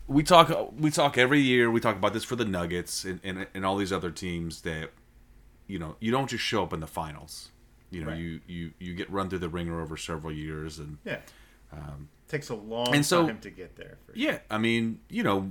[0.07, 1.71] we talk, we talk every year.
[1.71, 4.91] We talk about this for the Nuggets and, and, and all these other teams that,
[5.67, 7.51] you know, you don't just show up in the finals.
[7.91, 8.19] You know, Right.
[8.19, 11.19] you, you you get run through the ringer over several years, and yeah.
[12.29, 13.99] Takes a long and so- time to get there.
[14.05, 15.51] For yeah, I mean, you know,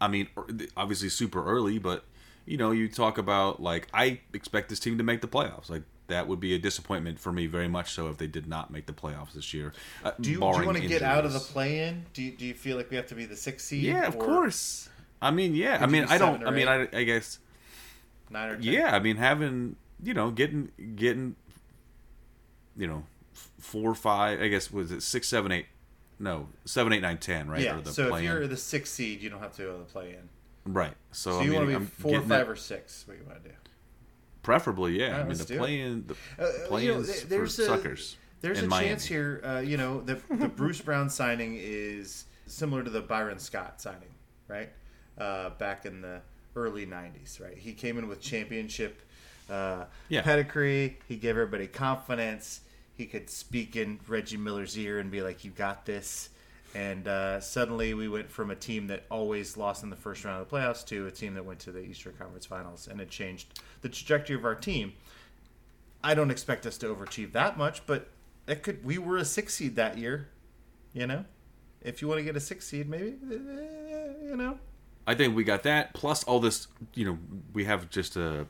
[0.00, 0.46] I mean, er-
[0.76, 2.04] obviously super early, but
[2.46, 5.68] you know, you talk about like I expect this team to make the playoffs.
[5.68, 8.70] Like that would be a disappointment for me, very much so, if they did not
[8.70, 9.72] make the playoffs this year.
[10.04, 12.04] Uh, Do you, do you want to get out of the play-in?
[12.12, 13.84] Do you, do you feel like we have to be the sixth seed?
[13.84, 14.88] Yeah, of course.
[15.20, 15.78] I mean, yeah.
[15.80, 16.44] I mean, I don't.
[16.46, 16.66] I mean.
[16.68, 17.38] I, I guess.
[18.30, 18.64] Nine or ten?
[18.64, 21.36] Yeah, I mean, having you know, getting getting,
[22.76, 23.04] you know,
[23.58, 24.40] four, five.
[24.40, 25.66] I guess was it six, seven, eight?
[26.18, 27.48] No, seven, eight, nine, ten.
[27.48, 27.62] Right?
[27.62, 27.76] Yeah.
[27.78, 28.24] Or the So if play-in.
[28.32, 30.28] you're the sixth seed, you don't have to go to the play-in.
[30.66, 30.94] right.
[31.12, 33.04] So, So I you mean, want to be I'm four, five, that- or six?
[33.06, 33.54] What you want to do?
[34.42, 35.18] Preferably, yeah.
[35.20, 35.58] I mean, the do it.
[35.58, 38.16] play-in, the Uh, uh, play-ins you know, for a- suckers.
[38.40, 38.88] There's a Miami.
[38.88, 39.40] chance here.
[39.44, 44.12] Uh, you know, the the Bruce Brown signing is similar to the Byron Scott signing,
[44.48, 44.70] right?
[45.16, 46.20] Uh, back in the
[46.56, 47.56] early '90s, right?
[47.56, 49.00] He came in with championship
[49.48, 50.22] uh, Yeah.
[50.22, 50.98] pedigree.
[51.06, 52.62] He gave everybody confidence.
[52.96, 56.28] He could speak in Reggie Miller's ear and be like, "You got this."
[56.74, 60.40] And uh, suddenly, we went from a team that always lost in the first round
[60.40, 63.10] of the playoffs to a team that went to the Eastern Conference Finals, and it
[63.10, 64.94] changed the trajectory of our team.
[66.02, 68.08] I don't expect us to overachieve that much, but
[68.46, 68.84] it could.
[68.84, 70.28] We were a six seed that year,
[70.94, 71.26] you know.
[71.82, 74.58] If you want to get a six seed, maybe eh, you know.
[75.06, 76.68] I think we got that plus all this.
[76.94, 77.18] You know,
[77.52, 78.46] we have just a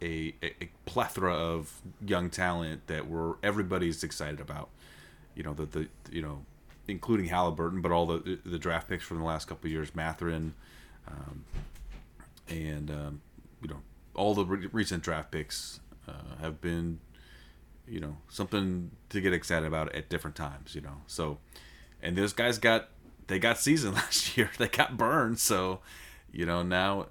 [0.00, 4.68] a, a plethora of young talent that we're everybody's excited about.
[5.34, 6.44] You know, the the you know,
[6.88, 10.54] including Halliburton, but all the the draft picks from the last couple years, Mathurin,
[11.08, 11.44] um,
[12.48, 13.20] and um,
[13.62, 13.80] you know,
[14.14, 17.00] all the re- recent draft picks uh, have been
[17.86, 20.74] you know something to get excited about at different times.
[20.74, 21.38] You know, so
[22.02, 22.88] and those guys got
[23.26, 24.50] they got seasoned last year.
[24.58, 25.80] They got burned, so
[26.32, 27.08] you know now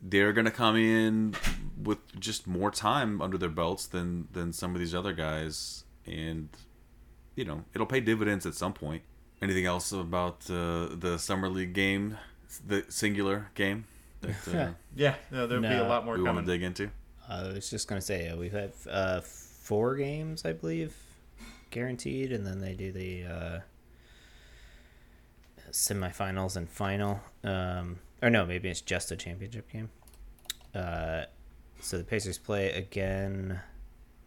[0.00, 1.34] they're gonna come in
[1.80, 6.48] with just more time under their belts than than some of these other guys, and
[7.34, 9.02] you know it'll pay dividends at some point.
[9.40, 12.16] Anything else about uh, the summer league game,
[12.64, 13.86] the singular game
[14.20, 16.90] that uh, Yeah, no, there'll be a lot more we want to dig into?
[17.28, 20.94] I was just gonna say uh, we've had uh, four games, I believe,
[21.70, 23.58] guaranteed, and then they do the uh,
[25.70, 27.20] semifinals and final.
[27.44, 29.90] Um, or no, maybe it's just a championship game.
[30.74, 31.24] Uh,
[31.80, 33.60] so the Pacers play again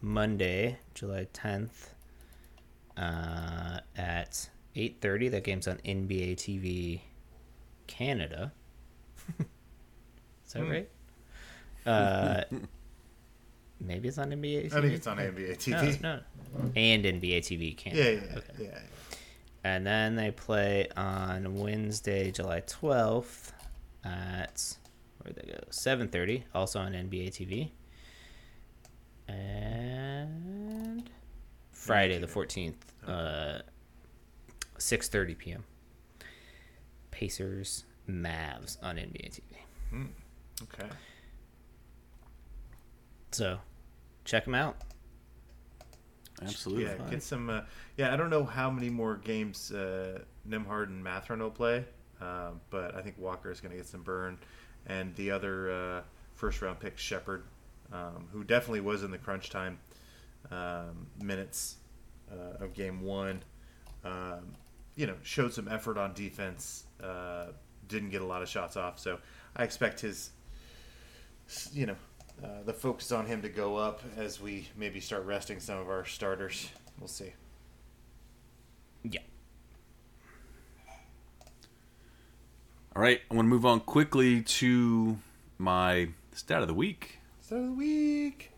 [0.02, 1.95] Monday, July tenth,
[2.98, 5.28] uh, at eight thirty.
[5.30, 7.02] That game's on NBA TV
[7.88, 8.52] Canada.
[10.48, 10.90] Is that right?
[11.86, 12.44] Uh,
[13.80, 14.66] maybe it's on NBA.
[14.72, 14.74] TV?
[14.74, 16.02] I think it's on NBA TV.
[16.02, 16.20] No,
[16.54, 18.04] no, and NBA TV Canada.
[18.04, 18.64] Yeah, yeah, Okay.
[18.64, 18.80] yeah.
[19.64, 23.52] And then they play on Wednesday, July twelfth,
[24.04, 24.78] at
[25.22, 25.60] where'd they go?
[25.72, 27.72] Seven thirty, also on NBA TV.
[29.28, 29.85] And
[31.86, 33.60] Friday the fourteenth, uh,
[34.78, 35.64] six thirty p.m.
[37.12, 40.08] Pacers Mavs on NBA TV.
[40.64, 40.90] Okay.
[43.32, 43.60] So,
[44.24, 44.78] check them out.
[46.42, 46.86] Absolutely.
[46.86, 47.50] Yeah, get some.
[47.50, 47.62] Uh,
[47.98, 51.86] yeah, I don't know how many more games uh, Nembhard and Mathurin will play,
[52.20, 54.38] um, but I think Walker is going to get some burn,
[54.88, 56.02] and the other uh,
[56.34, 57.44] first round pick Sheppard,
[57.94, 59.78] um, who definitely was in the crunch time
[60.52, 61.78] um, minutes
[62.32, 63.44] uh, of game one.
[64.04, 64.56] Um,
[64.96, 66.86] you know, showed some effort on defense.
[67.04, 67.48] Uh,
[67.88, 69.20] didn't get a lot of shots off, so
[69.56, 70.32] I expect his,
[71.72, 71.96] you know,
[72.44, 75.90] uh, the focus on him to go up as we maybe start resting some of
[75.90, 76.70] our starters.
[77.00, 77.34] We'll see.
[79.04, 79.22] Yeah.
[82.96, 85.18] All right, I want to move on quickly to
[85.58, 87.20] my stat of the week.
[87.42, 88.55] Start of the week.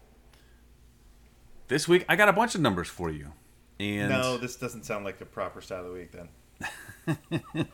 [1.67, 3.33] This week, I got a bunch of numbers for you.
[3.79, 6.29] And No, this doesn't sound like the proper style of the week then.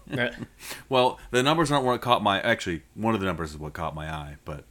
[0.90, 2.42] well, the numbers aren't what caught my.
[2.42, 4.36] Actually, one of the numbers is what caught my eye.
[4.46, 4.66] But,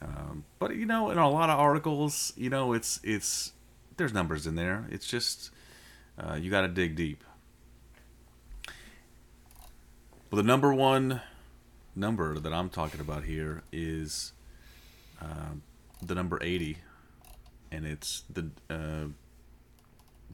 [0.00, 3.52] um, but you know, in a lot of articles, you know, it's it's
[3.96, 4.86] there's numbers in there.
[4.90, 5.50] It's just
[6.18, 7.22] uh, you got to dig deep.
[10.30, 11.20] Well, the number one
[11.94, 14.32] number that I'm talking about here is
[15.20, 15.62] um,
[16.00, 16.78] the number 80,
[17.72, 19.06] and it's the uh,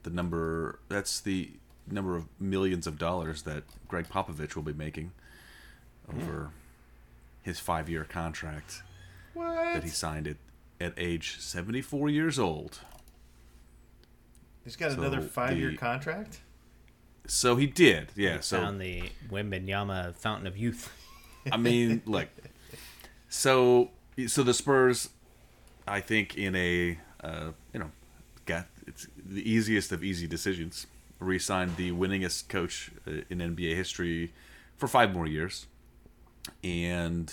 [0.02, 1.52] the number that's the
[1.90, 5.12] number of millions of dollars that Gregg Popovich will be making
[6.14, 6.50] over
[7.42, 8.82] his five-year contract
[9.34, 10.36] that he signed at
[10.80, 12.80] at age 74 years old.
[14.64, 16.40] He's got So another five-year contract.
[17.26, 18.40] So he did, yeah.
[18.40, 20.92] So Found the Wembanyama Fountain of Youth.
[21.50, 22.28] I mean, look.
[23.28, 23.90] So,
[24.26, 25.10] so the Spurs,
[25.86, 27.90] I think, in a uh, you know,
[28.46, 30.86] got it's the easiest of easy decisions.
[31.20, 34.32] Re-signed the winningest coach uh, in NBA history
[34.76, 35.66] for five more years,
[36.62, 37.32] and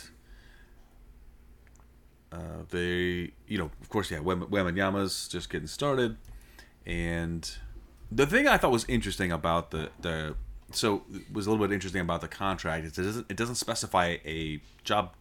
[2.32, 6.18] uh, they, you know, of course, yeah, Wem- Wembanyama's just getting started,
[6.86, 7.58] and
[8.12, 10.36] the thing I thought was interesting about the the
[10.72, 14.60] so was a little bit interesting about the contract it doesn't it doesn't specify a
[14.84, 15.14] job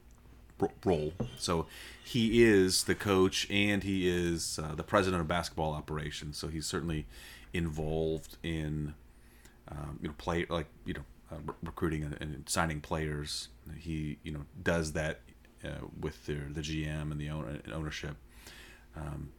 [0.85, 1.13] role.
[1.39, 1.67] So
[2.03, 6.37] he is the coach and he is uh, the president of basketball operations.
[6.37, 7.07] So he's certainly
[7.53, 8.95] involved in
[9.69, 13.49] um, you know play like you know uh, re- recruiting and, and signing players.
[13.79, 15.21] He you know does that
[15.65, 18.17] uh, with the the GM and the owner, ownership.
[18.97, 19.33] Um,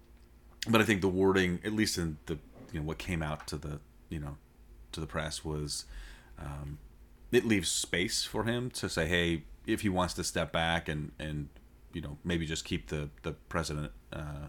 [0.67, 2.39] but I think the wording, at least in the
[2.73, 4.37] you know what came out to the you know
[4.91, 5.85] to the press, was
[6.39, 6.79] um,
[7.31, 11.11] it leaves space for him to say, hey, if he wants to step back and
[11.19, 11.49] and
[11.93, 14.47] you know maybe just keep the the president uh,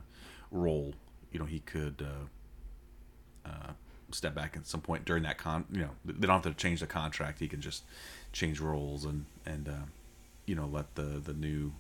[0.50, 0.94] role,
[1.32, 2.02] you know he could.
[2.04, 3.72] Uh, uh,
[4.12, 6.78] step back at some point during that con you know they don't have to change
[6.80, 7.82] the contract he can just
[8.32, 9.72] change roles and and uh,
[10.46, 11.72] you know let the the new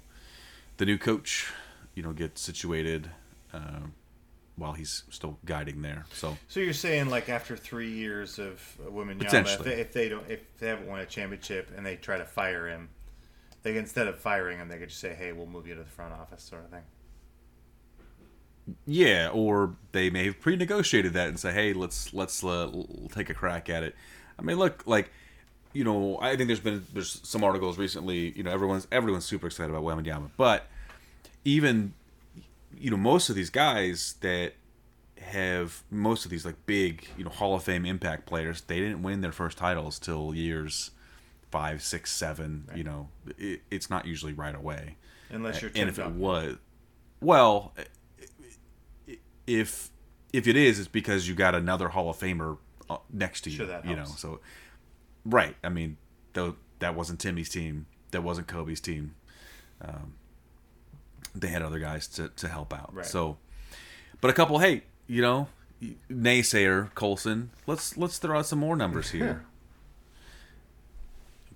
[0.78, 1.52] the new coach
[1.94, 3.10] you know get situated
[3.54, 3.80] uh,
[4.56, 8.60] while he's still guiding there so So you're saying like after three years of
[8.90, 12.18] Wembanyama, if they, if they don't if they haven't won a championship and they try
[12.18, 12.88] to fire him,
[13.66, 15.90] they instead of firing him, they could just say, "Hey, we'll move you to the
[15.90, 16.84] front office," sort of thing.
[18.86, 22.70] Yeah, or they may have pre-negotiated that and say, "Hey, let's let's uh,
[23.10, 23.96] take a crack at it."
[24.38, 25.10] I mean, look, like
[25.72, 28.32] you know, I think there's been there's some articles recently.
[28.36, 30.66] You know, everyone's everyone's super excited about Wembanyama, but
[31.44, 31.92] even
[32.78, 34.52] you know most of these guys that
[35.18, 39.02] have most of these like big you know Hall of Fame impact players, they didn't
[39.02, 40.92] win their first titles till years
[41.50, 42.68] five, six, seven.
[42.74, 44.96] You know, it, it's not usually right away
[45.30, 46.56] Unless you're and if it was
[47.20, 47.74] well
[49.46, 49.90] if
[50.32, 52.58] if it is it's because you got another hall of famer
[52.90, 54.40] uh, next to you Sure, that you know so
[55.24, 55.96] right i mean
[56.34, 59.14] though that wasn't timmy's team that wasn't kobe's team
[59.82, 60.14] um,
[61.34, 63.06] they had other guys to, to help out Right.
[63.06, 63.38] so
[64.20, 65.48] but a couple hey you know
[66.10, 69.44] naysayer colson let's let's throw out some more numbers here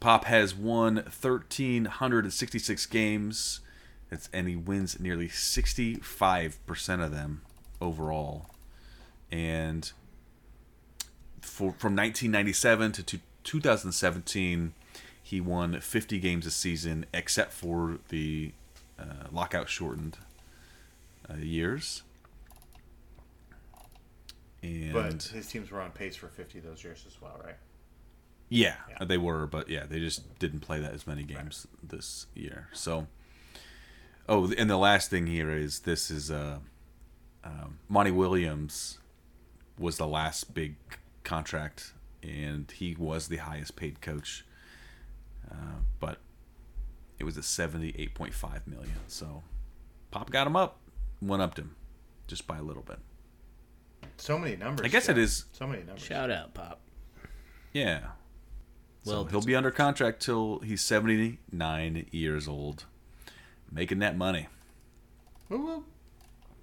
[0.00, 3.60] Pop has won 1,366 games,
[4.10, 7.42] it's, and he wins nearly 65% of them
[7.80, 8.46] overall.
[9.30, 9.92] And
[11.42, 14.72] for from 1997 to, to 2017,
[15.22, 18.52] he won 50 games a season, except for the
[18.98, 20.16] uh, lockout shortened
[21.30, 22.02] uh, years.
[24.62, 27.56] And But his teams were on pace for 50 those years as well, right?
[28.52, 29.04] Yeah, Yeah.
[29.04, 32.68] they were, but yeah, they just didn't play that as many games this year.
[32.72, 33.06] So,
[34.28, 36.58] oh, and the last thing here is this is uh,
[37.44, 38.98] um, Monty Williams
[39.78, 40.74] was the last big
[41.22, 41.92] contract,
[42.24, 44.44] and he was the highest paid coach,
[45.50, 46.18] uh, but
[47.20, 48.90] it was at seventy eight point five million.
[49.06, 49.44] So,
[50.10, 50.78] Pop got him up,
[51.20, 51.76] one upped him,
[52.26, 52.98] just by a little bit.
[54.16, 54.84] So many numbers.
[54.84, 55.18] I guess it Jeff.
[55.22, 56.02] is- So many numbers.
[56.04, 56.80] Shout out, Pop.
[57.72, 58.08] Yeah.
[59.04, 62.84] Well, so he'll be under contract till he's 79 years old,
[63.70, 64.48] making that money.
[65.48, 65.84] Woo woo.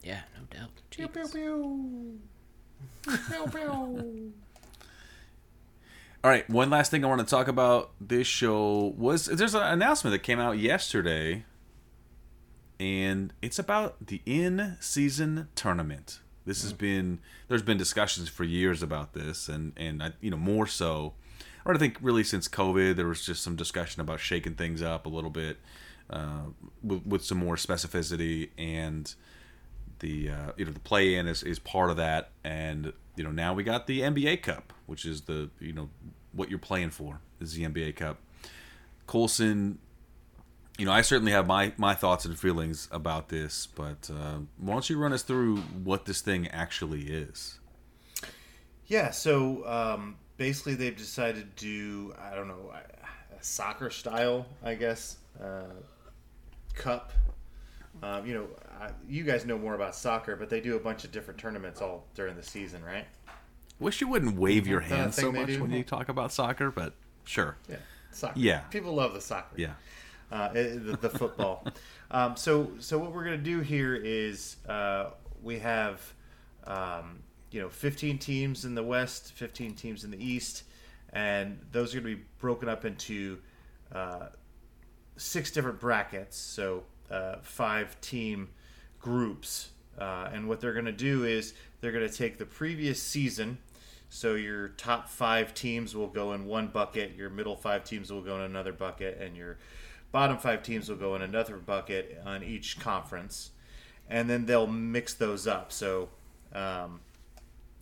[0.03, 0.69] yeah, no doubt.
[0.89, 2.19] Pew, pew, pew.
[3.03, 4.33] Pew, pew.
[6.23, 9.63] All right, one last thing I want to talk about this show was there's an
[9.63, 11.45] announcement that came out yesterday,
[12.79, 16.19] and it's about the in-season tournament.
[16.45, 16.79] This has mm.
[16.79, 21.13] been there's been discussions for years about this, and and I, you know more so,
[21.67, 25.05] or I think really since COVID, there was just some discussion about shaking things up
[25.05, 25.57] a little bit
[26.09, 26.45] uh,
[26.81, 29.13] with, with some more specificity and
[29.99, 32.31] the uh, you know the play in is, is part of that.
[32.45, 35.89] And you know now we got the NBA Cup which is the you know
[36.31, 38.19] what you're playing for is the NBA Cup.
[39.05, 39.79] Colson
[40.77, 44.73] you know I certainly have my my thoughts and feelings about this but uh, why
[44.73, 47.59] don't you run us through what this thing actually is?
[48.85, 54.75] Yeah, so um, basically they've decided to do, I don't know, a soccer style, I
[54.75, 55.73] guess, uh,
[56.73, 57.11] cup.
[58.03, 58.47] Um, you know,
[58.79, 61.81] I, you guys know more about soccer, but they do a bunch of different tournaments
[61.81, 63.05] all during the season, right?
[63.79, 65.61] wish you wouldn't wave your Is that a hands so much do?
[65.61, 66.93] when you talk about soccer but
[67.25, 67.75] sure Yeah,
[68.11, 68.39] soccer.
[68.39, 68.59] Yeah.
[68.71, 69.53] people love the soccer.
[69.55, 69.73] yeah
[70.31, 71.65] uh, the, the football.
[72.11, 75.11] um, so, so what we're gonna do here is uh,
[75.41, 76.01] we have,
[76.65, 77.19] um,
[77.57, 80.61] you know, 15 teams in the West, 15 teams in the East,
[81.11, 83.39] and those are gonna be broken up into
[83.91, 84.27] uh,
[85.15, 86.37] six different brackets.
[86.37, 88.49] So, uh, five team
[88.99, 89.69] groups.
[89.97, 93.57] Uh, and what they're going to do is they're going to take the previous season.
[94.09, 98.21] So your top five teams will go in one bucket, your middle five teams will
[98.21, 99.57] go in another bucket, and your
[100.11, 103.51] Bottom five teams will go in another bucket on each conference,
[104.09, 105.71] and then they'll mix those up.
[105.71, 106.09] So,
[106.53, 107.01] um,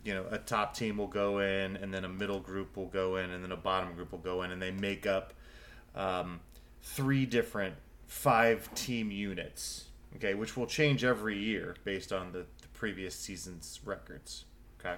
[0.06, 3.16] you know, a top team will go in, and then a middle group will go
[3.16, 5.34] in, and then a bottom group will go in, and they make up
[5.94, 6.40] um,
[6.80, 7.74] three different
[8.06, 9.86] five team units.
[10.14, 14.44] Okay, which will change every year based on the, the previous season's records.
[14.80, 14.96] Okay.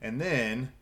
[0.00, 0.72] And then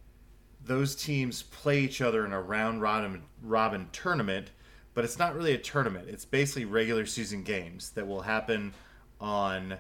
[0.64, 4.52] those teams play each other in a round robin, robin tournament,
[4.94, 6.08] but it's not really a tournament.
[6.08, 8.72] It's basically regular season games that will happen
[9.20, 9.76] on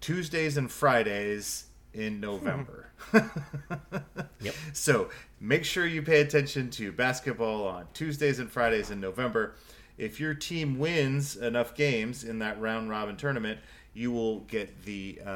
[0.00, 2.90] Tuesdays and Fridays in November.
[4.40, 4.54] Yep.
[4.72, 5.08] So
[5.40, 9.54] make sure you pay attention to basketball on Tuesdays and Fridays in November.
[9.96, 13.58] If your team wins enough games in that round robin tournament,
[13.94, 15.30] you will get the uh,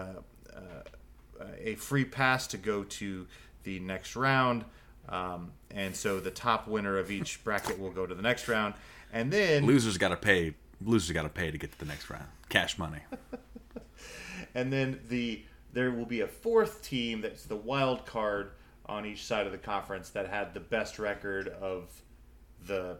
[0.54, 3.26] uh, a free pass to go to
[3.64, 4.64] the next round.
[5.08, 8.74] Um, and so the top winner of each bracket will go to the next round.
[9.12, 10.54] And then Losers got to pay.
[10.80, 12.26] Losers got to pay to get to the next round.
[12.48, 13.00] Cash money.
[14.54, 15.42] and then the
[15.72, 18.50] there will be a fourth team that's the wild card
[18.86, 21.90] on each side of the conference that had the best record of
[22.66, 22.98] the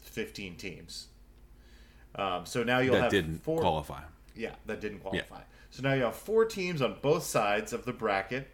[0.00, 1.08] 15 teams.
[2.14, 3.60] Um, so now you'll that have didn't four.
[3.60, 4.02] qualify.
[4.34, 5.40] Yeah, that didn't qualify.
[5.70, 8.48] So now you have four teams on both sides of the bracket,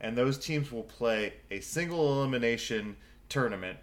[0.00, 2.96] and those teams will play a single elimination
[3.28, 3.78] tournament.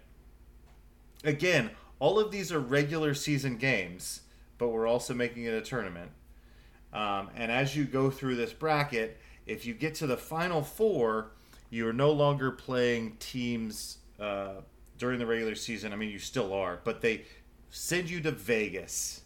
[1.22, 4.20] Again, all of these are regular season games,
[4.58, 6.10] but we're also making it a tournament.
[6.94, 11.32] Um, and as you go through this bracket, if you get to the final four,
[11.70, 14.54] you are no longer playing teams uh,
[14.96, 15.92] during the regular season.
[15.92, 17.24] I mean, you still are, but they
[17.70, 19.22] send you to Vegas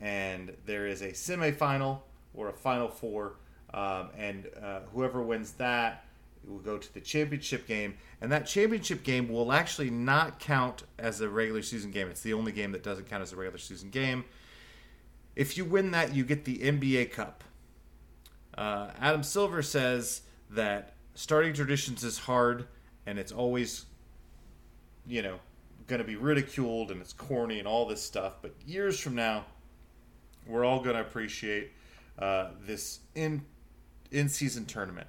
[0.00, 2.00] and there is a semifinal
[2.34, 3.36] or a final four,
[3.72, 6.04] um, and uh, whoever wins that
[6.46, 11.20] will go to the championship game, and that championship game will actually not count as
[11.20, 12.08] a regular season game.
[12.08, 14.24] It's the only game that doesn't count as a regular season game.
[15.36, 17.44] If you win that, you get the NBA Cup.
[18.56, 22.66] Uh, Adam Silver says that starting traditions is hard,
[23.04, 23.84] and it's always,
[25.06, 25.38] you know,
[25.86, 28.38] going to be ridiculed and it's corny and all this stuff.
[28.42, 29.44] But years from now,
[30.46, 31.70] we're all going to appreciate
[32.18, 33.44] uh, this in
[34.10, 35.08] in season tournament.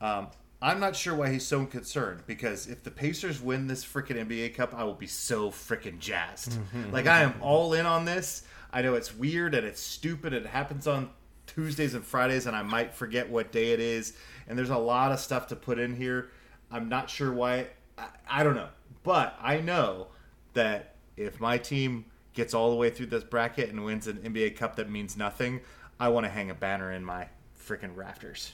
[0.00, 0.28] Um,
[0.62, 4.54] I'm not sure why he's so concerned because if the Pacers win this freaking NBA
[4.54, 6.52] Cup, I will be so freaking jazzed.
[6.52, 7.14] Mm-hmm, like mm-hmm.
[7.14, 8.44] I am all in on this.
[8.72, 10.32] I know it's weird and it's stupid.
[10.32, 11.10] It happens on
[11.48, 14.14] Tuesdays and Fridays, and I might forget what day it is.
[14.46, 16.30] And there's a lot of stuff to put in here.
[16.70, 17.66] I'm not sure why.
[17.98, 18.68] I, I don't know,
[19.02, 20.08] but I know
[20.54, 22.04] that if my team
[22.34, 25.60] gets all the way through this bracket and wins an NBA Cup that means nothing,
[25.98, 27.26] I want to hang a banner in my
[27.60, 28.52] freaking rafters.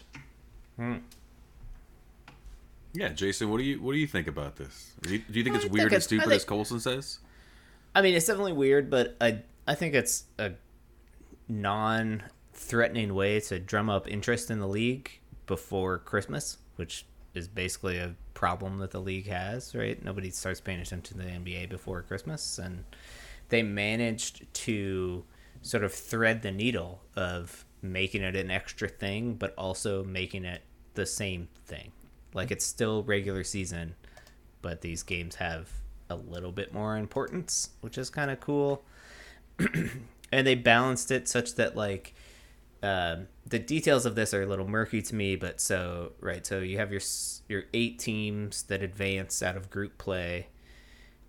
[0.77, 0.97] Hmm.
[2.95, 4.93] Yeah, Jason, what do you what do you think about this?
[5.03, 6.45] Do you, do you think I it's think weird and it's- I stupid think- as
[6.45, 7.19] Colson says?
[7.95, 10.53] I mean, it's definitely weird, but I I think it's a
[11.49, 15.11] non-threatening way to drum up interest in the league
[15.47, 19.75] before Christmas, which is basically a problem that the league has.
[19.75, 20.03] Right?
[20.03, 22.85] Nobody starts paying attention to the NBA before Christmas, and
[23.49, 25.25] they managed to
[25.63, 30.63] sort of thread the needle of making it an extra thing, but also making it
[30.95, 31.93] the same thing.
[32.39, 33.97] Like it's still regular season,
[34.63, 35.69] but these games have
[36.09, 38.85] a little bit more importance, which is kind of cool.
[39.59, 42.15] and they balanced it such that like
[42.81, 46.61] um, the details of this are a little murky to me, but so right, so
[46.61, 47.01] you have your
[47.49, 50.47] your eight teams that advance out of group play.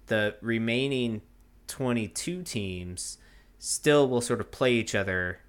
[0.06, 1.24] The remaining
[1.66, 3.18] twenty two teams
[3.58, 5.40] still will sort of play each other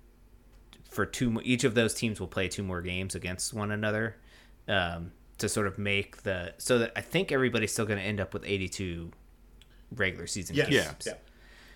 [0.89, 1.39] for two.
[1.45, 4.17] Each of those teams will play two more games against one another
[4.71, 8.21] um, to sort of make the so that I think everybody's still going to end
[8.21, 9.11] up with eighty two
[9.95, 10.69] regular season Yes.
[10.69, 10.87] games.
[11.07, 11.13] Yeah.
[11.13, 11.15] Yeah.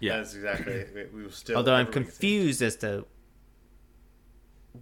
[0.00, 0.16] Yeah.
[0.18, 0.84] That's exactly.
[0.94, 1.56] We, we will still.
[1.56, 3.06] Although I'm confused as to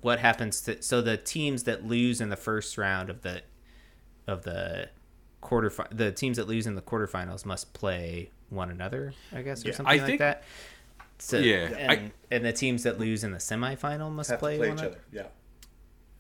[0.00, 3.42] what happens to so the teams that lose in the first round of the
[4.26, 4.88] of the
[5.40, 9.68] quarter the teams that lose in the quarterfinals must play one another, I guess, or
[9.68, 9.74] Yeah.
[9.74, 10.44] something I like think- that.
[11.18, 14.68] So, Yeah, I- and, and the teams that lose in the semifinal must play, play
[14.70, 14.98] one each other.
[15.12, 15.26] Yeah.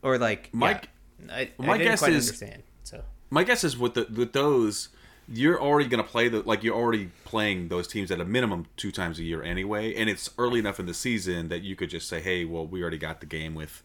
[0.02, 0.84] or like Mike.
[0.84, 0.88] yeah.
[1.30, 2.62] I, my I didn't guess quite is- understand.
[2.84, 4.88] So My guess is with the with those,
[5.28, 8.66] you're already going to play the like you're already playing those teams at a minimum
[8.76, 11.90] two times a year anyway, and it's early enough in the season that you could
[11.90, 13.82] just say, hey, well, we already got the game with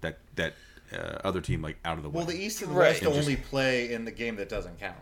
[0.00, 0.54] that that
[0.92, 2.16] uh, other team like out of the way.
[2.18, 2.88] Well, the East and the Right.
[2.88, 4.96] West And just- only play in the game that doesn't count.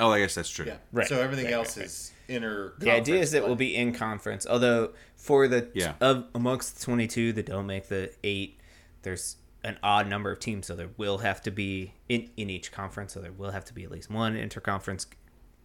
[0.00, 0.64] oh, I guess that's true.
[0.66, 0.78] Yeah.
[0.92, 1.06] Right.
[1.06, 1.86] So everything Right, else right, right.
[1.86, 2.72] is inner.
[2.78, 4.46] the idea is that conference will be in conference.
[4.48, 5.92] Although for the Yeah.
[6.00, 8.58] of amongst the 22 that don't make the eight,
[9.02, 12.72] there's an odd number of teams, so there will have to be in in each
[12.72, 13.12] conference.
[13.14, 15.06] So there will have to be at least one interconference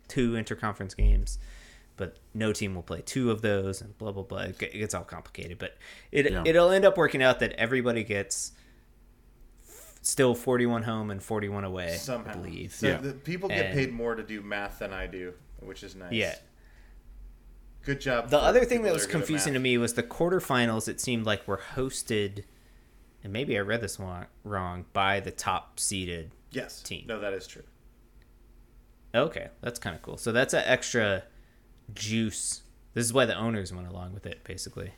[0.07, 1.39] two interconference games,
[1.97, 4.39] but no team will play two of those, and blah blah blah.
[4.41, 5.77] It gets all complicated, but
[6.11, 6.43] it Yeah.
[6.45, 8.51] it'll end up working out that everybody gets
[9.67, 11.95] f- still 41 home and 41 away.
[11.95, 12.31] Somehow.
[12.31, 12.73] I believe.
[12.73, 12.97] So Yeah.
[12.97, 16.11] the people get And- paid more to do math than I do, which is nice.
[16.11, 16.35] Yeah.
[17.83, 18.29] Good job.
[18.29, 20.87] The other thing that was are good at confusing to me was the quarterfinals.
[20.87, 22.43] It seemed like were hosted,
[23.25, 26.29] and maybe I read this one wrong by the top seeded.
[26.51, 26.81] Yes.
[26.83, 27.05] team.
[27.07, 27.63] No, that is true.
[29.15, 30.17] Okay, that's kind of cool.
[30.17, 31.23] So that's an extra
[31.95, 32.61] juice.
[32.93, 34.91] This is why the owners went along with it, basically.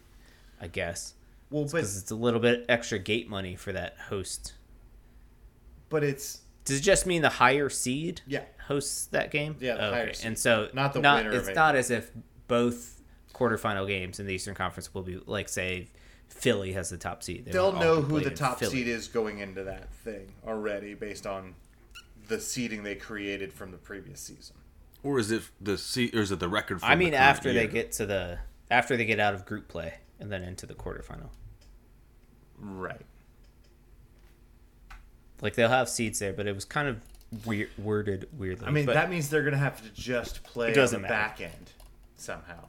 [0.60, 1.14] I guess
[1.50, 4.56] Well, but because it's a little bit extra gate money for that host.
[5.88, 8.44] but it's Does it just mean the higher seed yeah.
[8.68, 9.56] hosts that game?
[9.62, 9.96] Yeah, the okay.
[9.96, 10.26] higher seed.
[10.26, 11.56] And so Not the not, winner It's it.
[11.56, 12.12] not as if
[12.50, 13.02] both
[13.34, 15.88] quarterfinal games in the Eastern Conference will be like say
[16.38, 17.46] Philly has the top seed.
[17.46, 18.72] They They'll know who the top Philly.
[18.72, 21.56] seed is going into that thing already based on
[22.28, 24.56] the seeding they created from the previous season.
[25.04, 26.82] Or is it the se- or is it the record?
[26.82, 29.68] From I mean, current after they get to the after they get out of group
[29.68, 31.30] play and then into the quarterfinal.
[32.60, 33.06] Right.
[35.42, 36.98] Like they'll have seeds there, but it was kind of
[37.46, 38.68] weird, worded weirdly.
[38.68, 41.02] I mean, but that means they're going to have to just play It on doesn't
[41.04, 41.14] the matter.
[41.14, 41.72] back end
[42.16, 42.66] somehow.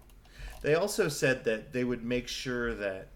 [0.60, 3.08] They also said that they would make sure that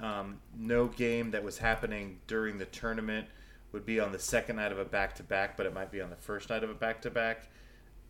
[0.00, 3.26] um, no game that was happening during the tournament
[3.72, 6.00] would be on the second night of a back to back, but it might be
[6.00, 7.48] on the first night of a back to back.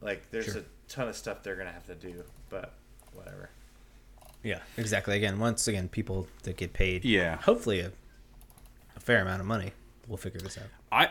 [0.00, 0.58] Like, there's Sure.
[0.58, 2.74] a ton of stuff they're going to have to do, but
[3.12, 3.50] whatever.
[4.44, 5.16] yeah, exactly.
[5.16, 7.36] Again, once again, people that get paid, Yeah.
[7.36, 7.90] hopefully a,
[8.96, 9.72] a fair amount of money,
[10.06, 10.64] We'll figure this out.
[10.90, 11.10] I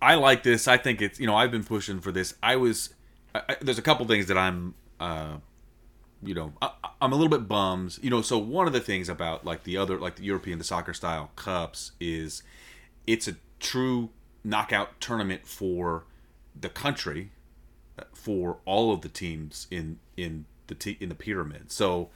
[0.00, 0.66] I like this.
[0.66, 2.34] I think it's you know I've been pushing for this.
[2.42, 2.94] I was
[3.34, 5.36] I, I, there's a couple things that I'm uh
[6.24, 6.70] you know I,
[7.00, 7.98] I'm a little bit bummed.
[8.00, 10.64] You know, so one of the things about like the other like the European the
[10.64, 12.42] soccer style cups is
[13.06, 14.10] it's a true
[14.42, 16.04] knockout tournament for
[16.58, 17.30] the country
[17.98, 21.70] uh, for all of the teams in in the t- in the pyramid.
[21.70, 22.10] So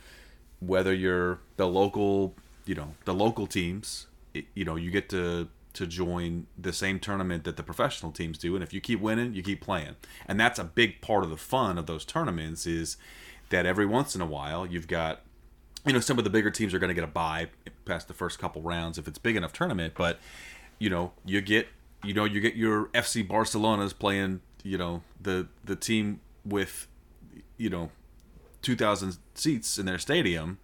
[0.60, 2.34] whether you're the local,
[2.64, 6.98] you know, the local teams, it, you know, you get to to join the same
[6.98, 9.96] tournament that the professional teams do, and if you keep winning, you keep playing,
[10.26, 12.96] and that's a big part of the fun of those tournaments is
[13.50, 15.20] that every once in a while you've got
[15.86, 17.48] you know some of the bigger teams are going to get a bye
[17.84, 20.18] past the first couple rounds if it's big enough tournament but
[20.78, 21.68] you know you get
[22.04, 26.86] you know you get your FC Barcelona's playing you know the the team with
[27.56, 27.90] you know
[28.62, 30.58] 2000 seats in their stadium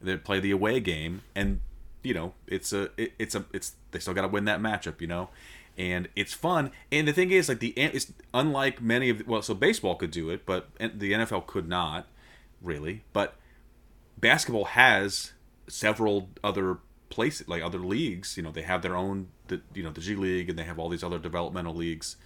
[0.00, 1.60] they play the away game and
[2.02, 5.00] you know it's a it, it's a it's they still got to win that matchup
[5.00, 5.28] you know?
[5.78, 9.52] And it's fun and the thing is like the it's unlike many of well so
[9.52, 12.06] baseball could do it but the NFL could not
[12.62, 13.36] really but
[14.18, 15.32] basketball has
[15.68, 16.78] several other
[17.08, 20.14] places like other leagues you know they have their own the you know the G
[20.14, 22.16] League and they have all these other developmental leagues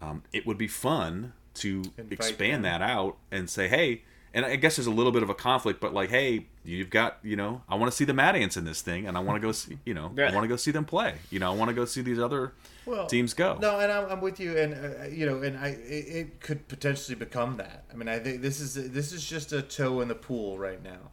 [0.00, 2.80] um, it would be fun to Invite expand them.
[2.80, 4.02] that out and say hey
[4.32, 7.18] and I guess there's a little bit of a conflict but like hey you've got
[7.22, 9.40] you know I want to see the Mad Ants in this thing and I want
[9.40, 11.54] to go see you know I want to go see them play you know I
[11.54, 12.52] want to go see these other
[12.86, 15.68] well, teams go No, and I'm, I'm with you, and uh, you know, and I
[15.68, 17.84] it, it could potentially become that.
[17.92, 20.82] I mean, I think this is this is just a toe in the pool right
[20.82, 21.10] now.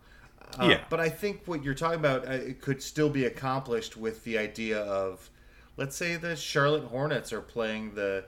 [0.59, 0.83] Uh, Yeah.
[0.89, 4.37] But I think what you're talking about uh, it could still be accomplished with the
[4.37, 5.29] idea of,
[5.75, 8.25] let's say the Charlotte Hornets are playing the,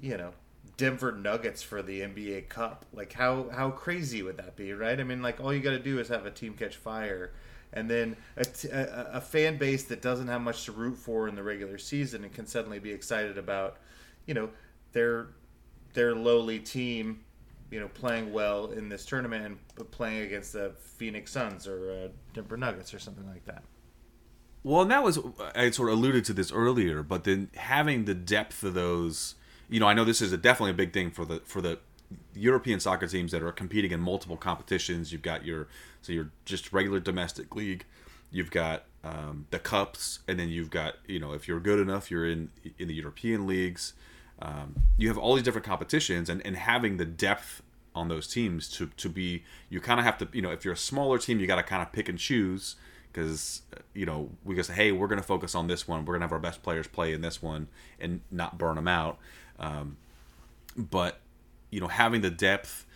[0.00, 0.32] you know,
[0.76, 2.84] Denver Nuggets for the NBA Cup.
[2.92, 4.98] Like how how crazy would that be, right?
[4.98, 7.32] I mean, like all you got to do is have a team catch fire,
[7.72, 11.28] and then a, t- a, a fan base that doesn't have much to root for
[11.28, 13.78] in the regular season and can suddenly be excited about,
[14.26, 14.50] you know,
[14.92, 15.28] their
[15.92, 17.20] their lowly team,
[17.70, 19.44] you know, playing well in this tournament
[19.76, 23.62] and playing against the Phoenix Suns or uh, Denver Nuggets or something like that.
[24.64, 25.18] Well, and that was
[25.54, 29.34] I sort of alluded to this earlier, but then having the depth of those,
[29.74, 31.80] you know, I know this is a, definitely a big thing for the for the
[32.32, 35.10] European soccer teams that are competing in multiple competitions.
[35.10, 35.66] You've got your
[36.00, 37.84] so your just regular domestic league,
[38.30, 42.08] you've got um, the cups, and then you've got you know if you're good enough,
[42.08, 43.94] you're in in the European leagues.
[44.40, 47.60] Um, you have all these different competitions, and and having the depth
[47.96, 50.74] on those teams to to be you kind of have to you know if you're
[50.74, 52.76] a smaller team, you got to kind of pick and choose
[53.12, 53.62] because
[53.92, 56.04] you know we just say, hey, we're going to focus on this one.
[56.04, 57.66] We're going to have our best players play in this one
[57.98, 59.18] and not burn them out.
[59.58, 59.96] Um,
[60.76, 61.20] but
[61.70, 62.86] you know, having the depth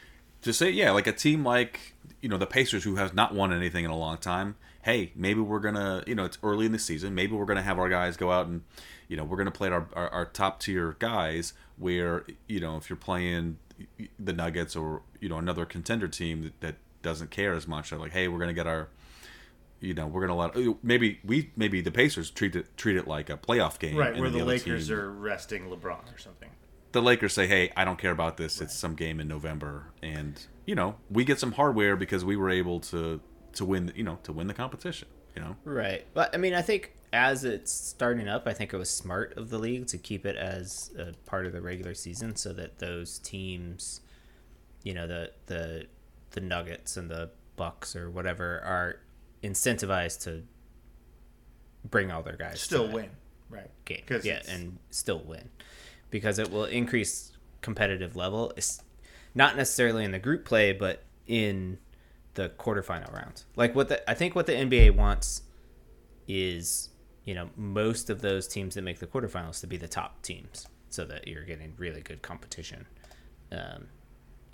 [0.42, 3.52] to say, yeah, like a team like you know the Pacers who has not won
[3.52, 4.56] anything in a long time.
[4.82, 7.14] Hey, maybe we're gonna you know it's early in the season.
[7.14, 8.62] Maybe we're gonna have our guys go out and
[9.08, 11.52] you know we're gonna play our our, our top tier guys.
[11.76, 13.58] Where you know if you're playing
[14.18, 17.98] the Nuggets or you know another contender team that, that doesn't care as much, they're
[17.98, 18.88] like, hey, we're gonna get our
[19.80, 23.06] you know we're gonna let uh, maybe we maybe the Pacers treat it treat it
[23.06, 26.18] like a playoff game Right, and where then the Lakers team- are resting LeBron or
[26.18, 26.50] something.
[26.92, 28.60] the Lakers say, "Hey, I don't care about this.
[28.60, 32.50] It's some game in November," and you know, we get some hardware because we were
[32.50, 33.20] able to
[33.54, 33.92] to win.
[33.94, 35.08] You know, to win the competition.
[35.36, 36.04] You know, Right.
[36.14, 39.50] But I mean, I think as it's starting up, I think it was smart of
[39.50, 43.20] the league to keep it as a part of the regular season so that those
[43.20, 44.00] teams,
[44.82, 45.86] you know, the the
[46.32, 48.98] the Nuggets and the Bucks or whatever are
[49.42, 50.42] incentivized to
[51.84, 53.10] bring all their guys Still win,
[53.50, 53.70] right?
[53.84, 54.02] game.
[54.08, 55.48] Yeah, it's- and still win
[56.10, 58.52] because it will increase competitive level.
[58.56, 58.82] It's
[59.34, 61.78] not necessarily in the group play, but in
[62.34, 63.44] the quarterfinal rounds.
[63.56, 65.42] Like what the I think what the NBA wants
[66.26, 66.90] is
[67.24, 70.66] you know most of those teams that make the quarterfinals to be the top teams,
[70.88, 72.86] so that you're getting really good competition
[73.52, 73.88] um,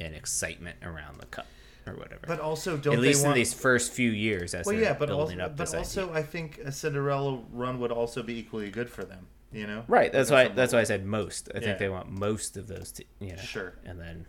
[0.00, 1.46] and excitement around the cup
[1.86, 2.22] or whatever.
[2.26, 3.36] But also, don't at they least in want?
[3.36, 6.14] these first few years, as well, yeah, but building also, up but this also, idea.
[6.16, 9.26] I think a Cinderella run would also be equally good for them.
[9.52, 10.12] You know, Right.
[10.12, 10.54] That's Like why.
[10.54, 11.48] That's why I said most.
[11.54, 11.64] I Yeah.
[11.66, 12.90] think they want most of those.
[12.90, 13.36] Te- you know.
[13.36, 13.74] Sure.
[13.84, 14.26] And then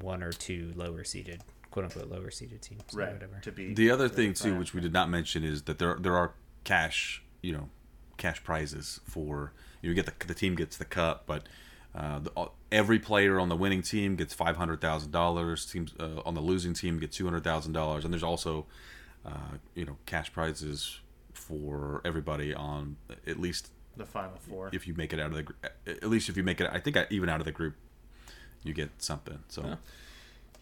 [0.00, 2.82] one or two lower seeded, quote unquote, lower seeded teams.
[2.92, 3.38] Or right whatever.
[3.42, 6.16] to be the other thing too, which we did not mention, is that there there
[6.16, 6.32] are
[6.64, 7.22] cash.
[7.40, 7.68] You know,
[8.16, 11.44] cash prizes for you get the the team gets the cup, but.
[11.94, 15.64] Uh, the, every player on the winning team gets five hundred thousand dollars.
[15.66, 18.66] Teams uh, on the losing team get two hundred thousand dollars, and there's also,
[19.24, 19.30] uh,
[19.74, 20.98] you know, cash prizes
[21.32, 24.70] for everybody on at least the final four.
[24.72, 25.52] if you make it out of the gr-
[25.86, 27.74] at least if you make it i think even out of the group
[28.62, 29.76] you get something so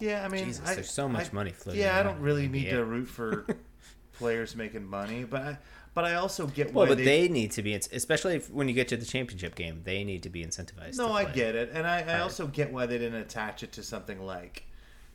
[0.01, 2.49] Yeah, I mean, Jesus, I, there's so much I- money floating Yeah, I don't really
[2.49, 2.71] need NBA.
[2.71, 3.47] to root for
[4.19, 5.59] players making money, but I,
[5.95, 8.89] but I also get Well, but they, need to be, especially if, when you get
[8.89, 10.97] to the championship game, they need to be incentivized.
[10.99, 13.73] No, to I get it, and I, I also get why they didn't attach it
[13.73, 14.65] to something like,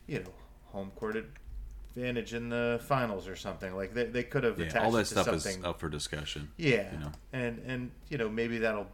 [0.08, 0.32] you know,
[0.68, 1.16] home court
[1.96, 3.76] advantage in the finals or something.
[3.76, 5.60] Like they, they could have yeah attached all it that to stuff something.
[5.60, 7.12] is up for discussion Yeah, you know.
[7.34, 8.88] and and you know maybe that'll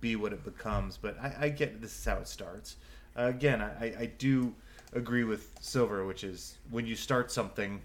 [0.00, 0.96] be what it becomes.
[0.98, 2.76] But I, I get this is how it starts.
[3.16, 4.54] Uh, again, I, I- I do
[4.92, 7.80] agree with Silver, which is when you start something,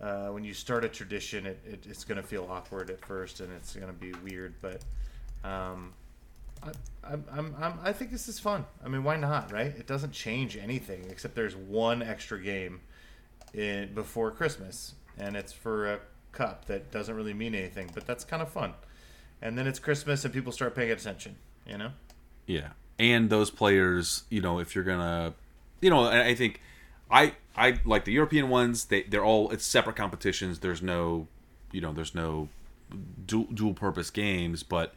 [0.00, 3.40] uh, when you start a tradition, it, it, it's going to feel awkward at first
[3.40, 4.54] and it's going to be weird.
[4.60, 4.82] But
[5.44, 5.94] um,
[6.62, 6.70] I,
[7.04, 8.64] I'm, I'm, I'm, I think this is fun.
[8.84, 9.52] I mean, why not?
[9.52, 9.66] Right?
[9.66, 12.80] It doesn't change anything except there's one extra game
[13.54, 16.00] in before Christmas, and it's for a
[16.32, 18.74] cup that doesn't really mean anything, but that's kind of fun.
[19.40, 21.36] And then it's Christmas, and people start paying attention.
[21.66, 21.90] You know?
[22.46, 22.68] yeah
[22.98, 25.34] and those players you know if you're gonna
[25.80, 26.60] you know I think
[27.10, 28.86] i i like the european ones.
[28.86, 30.60] They they're all it's separate competitions.
[30.60, 31.28] There's no
[31.72, 32.48] you know there's no
[33.26, 34.94] dual, dual purpose games but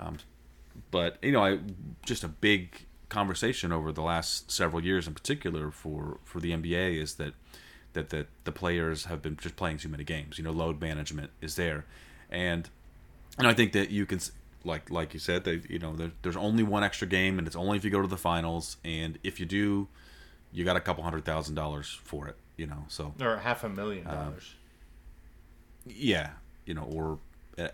[0.00, 0.18] um
[0.90, 1.60] but you know i
[2.04, 7.00] just a big conversation over the last several years in particular for for the nba
[7.00, 7.32] is that
[7.98, 10.38] that the, the players have been just playing too many games.
[10.38, 11.84] You know load management is there.
[12.30, 12.68] And
[13.38, 14.20] and I think that you can,
[14.64, 17.56] like like you said, that you know there, there's only one extra game, and it's
[17.56, 18.76] only if you go to the finals.
[18.84, 19.88] And if you do,
[20.52, 22.36] you got a couple hundred thousand dollars for it.
[22.56, 24.54] You know, so Or half a million dollars.
[25.86, 26.30] yeah,
[26.66, 27.18] you know, or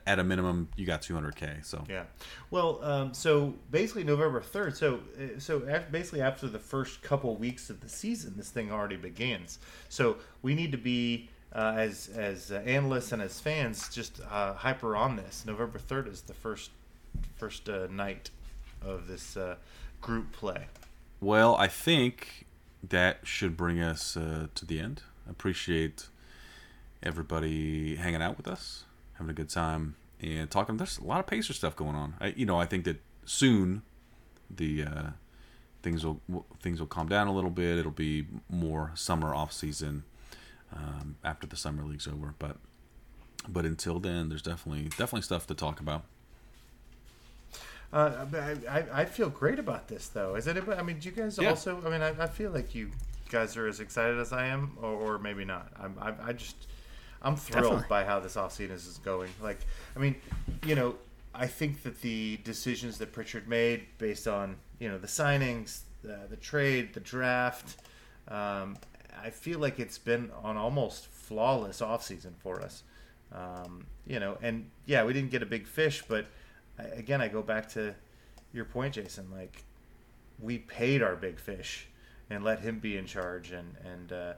[0.07, 1.65] at a minimum, you got 200k.
[1.65, 2.05] So Yeah.
[2.51, 4.77] Well, um, so basically November third.
[4.77, 5.61] So uh, so
[5.91, 9.59] basically after the first couple weeks of the season, this thing already begins.
[9.89, 14.55] So we need to be uh, as as uh, analysts and as fans just uh,
[14.55, 15.45] hyper on this.
[15.47, 16.71] November third is the first
[17.37, 18.31] first uh, night
[18.83, 19.57] of this uh,
[20.01, 20.67] group play.
[21.21, 22.44] Well, I think
[22.91, 25.03] that should bring us uh, to the end.
[25.29, 26.09] Appreciate
[27.03, 30.77] everybody hanging out with us, having a good time, and talking.
[30.77, 32.15] There's a lot of Pacer stuff going on.
[32.21, 33.83] I, you know, I think that soon
[34.51, 35.07] the uh,
[35.83, 36.21] things will
[36.61, 37.79] things will calm down a little bit.
[37.79, 40.05] It'll be more summer off season
[40.75, 42.35] um, after the summer league's over.
[42.39, 42.57] But
[43.49, 46.05] but until then, there's definitely definitely stuff to talk about.
[47.95, 50.35] Uh, I, I, I feel great about this though.
[50.35, 50.57] Is it?
[50.69, 51.51] I mean, do you guys Yeah.
[51.51, 51.81] also?
[51.87, 52.91] I mean, I, I feel like you
[53.31, 55.73] guys are as excited as I am, or, or maybe not.
[55.81, 56.57] I'm, I, I just,
[57.23, 57.87] I'm thrilled Definitely.
[57.89, 59.31] by how this offseason is going.
[59.41, 59.61] Like,
[59.97, 60.17] I mean,
[60.67, 60.97] you know,
[61.35, 66.19] I think that the decisions that Pritchard made based on you know the signings, the,
[66.29, 67.77] the trade, the draft,
[68.27, 68.77] um,
[69.23, 72.83] I feel like it's been an almost flawless offseason for us.
[73.33, 76.27] Um, you know, and yeah, we didn't get a big fish, but
[76.79, 77.95] I, again, I go back to
[78.53, 79.29] your point, Jason.
[79.33, 79.65] Like,
[80.41, 81.87] we paid our big fish
[82.31, 84.33] and let him be in charge, and and uh,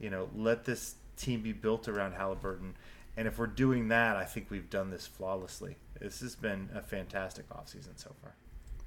[0.00, 2.76] you know, let this team be built around Halliburton.
[3.16, 5.76] And if we're doing that, I think we've done this flawlessly.
[5.98, 8.34] This has been a fantastic offseason so far.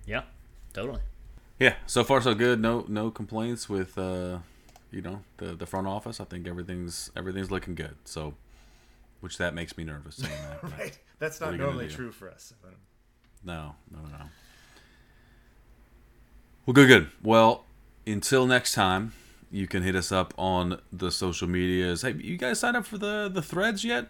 [0.06, 0.22] Yeah,
[0.74, 1.02] totally.
[1.60, 2.60] Yeah, so far so good.
[2.60, 4.40] No no complaints with uh,
[4.92, 6.20] you know the the front office.
[6.20, 7.96] I think everything's everything's looking good.
[8.06, 8.36] So,
[9.20, 10.64] which that makes me nervous saying that.
[10.80, 10.98] Right?
[11.18, 12.54] That's not normally true for us.
[13.44, 14.26] No, no, no, no.
[16.66, 17.10] Well, good, good.
[17.24, 17.66] Well,
[18.06, 19.14] until next time,
[19.52, 22.02] you can hit us up on the social medias.
[22.04, 24.10] Hey, you guys signed up for the the threads yet?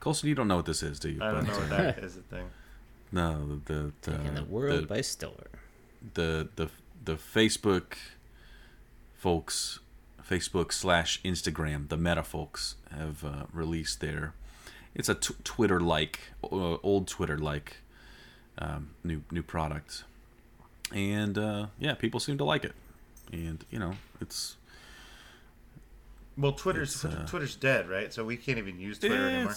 [0.00, 1.22] Colson, you don't know what this is, do you?
[1.22, 2.46] I don't know what that is a thing.
[3.14, 5.34] No, the the in the the, world the, by storm.
[6.14, 6.70] the the
[7.04, 7.92] the Facebook
[9.14, 9.80] folks,
[10.26, 14.32] Facebook slash Instagram, the Meta folks have uh, released their.
[14.94, 17.81] It's a t- Twitter like, uh, old Twitter like,
[18.58, 20.04] um, new new product,
[20.94, 22.74] and uh, yeah, people seem to like it,
[23.32, 24.56] and you know it's
[26.36, 28.12] Well, Twitter's It's, uh, Twitter's dead, right?
[28.12, 29.54] So we can't even use Twitter anymore.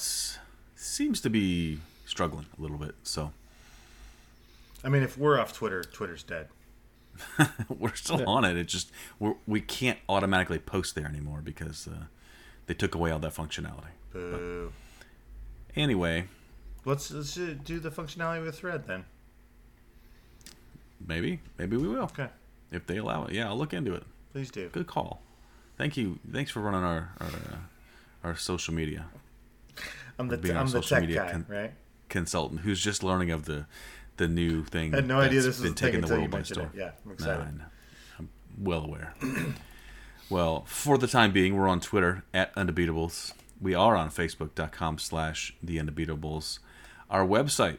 [0.75, 2.95] seems to be struggling a little bit.
[3.03, 3.31] So
[4.83, 6.47] I mean, if we're off Twitter, Twitter's dead.
[7.79, 8.57] we're still on it.
[8.57, 12.05] It just we're, we can't automatically post there anymore because uh,
[12.67, 13.93] they took away all that functionality.
[14.11, 14.71] Boo.
[15.75, 16.25] Anyway,
[16.85, 19.05] Let's, let's do the functionality with Thread then.
[21.05, 22.27] maybe maybe we will Okay,
[22.71, 23.33] if they allow it.
[23.33, 24.03] Yeah, I'll look into it.
[24.31, 24.69] please do.
[24.69, 25.21] Good call.
[25.77, 26.19] Thank you.
[26.31, 27.57] Thanks for running our our, uh,
[28.23, 29.07] our social media
[30.19, 31.73] I'm the I'm the social tech media guy, con- right?
[32.07, 33.65] consultant who's just learning of the
[34.17, 34.93] the new thing.
[34.93, 36.69] I had no idea this was a thing until you mentioned it.
[36.75, 37.61] Yeah, I'm excited.
[38.17, 39.13] I'm well aware.
[40.29, 43.33] well, for the time being, we're on Twitter at Undebeatables.
[43.59, 46.59] We are on Facebook.com slash The Undebeatables.
[47.09, 47.77] Our website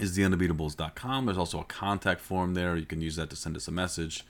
[0.00, 1.26] is theundebeatables.com.
[1.26, 2.76] There's also a contact form there.
[2.76, 4.24] You can use that to send us a message.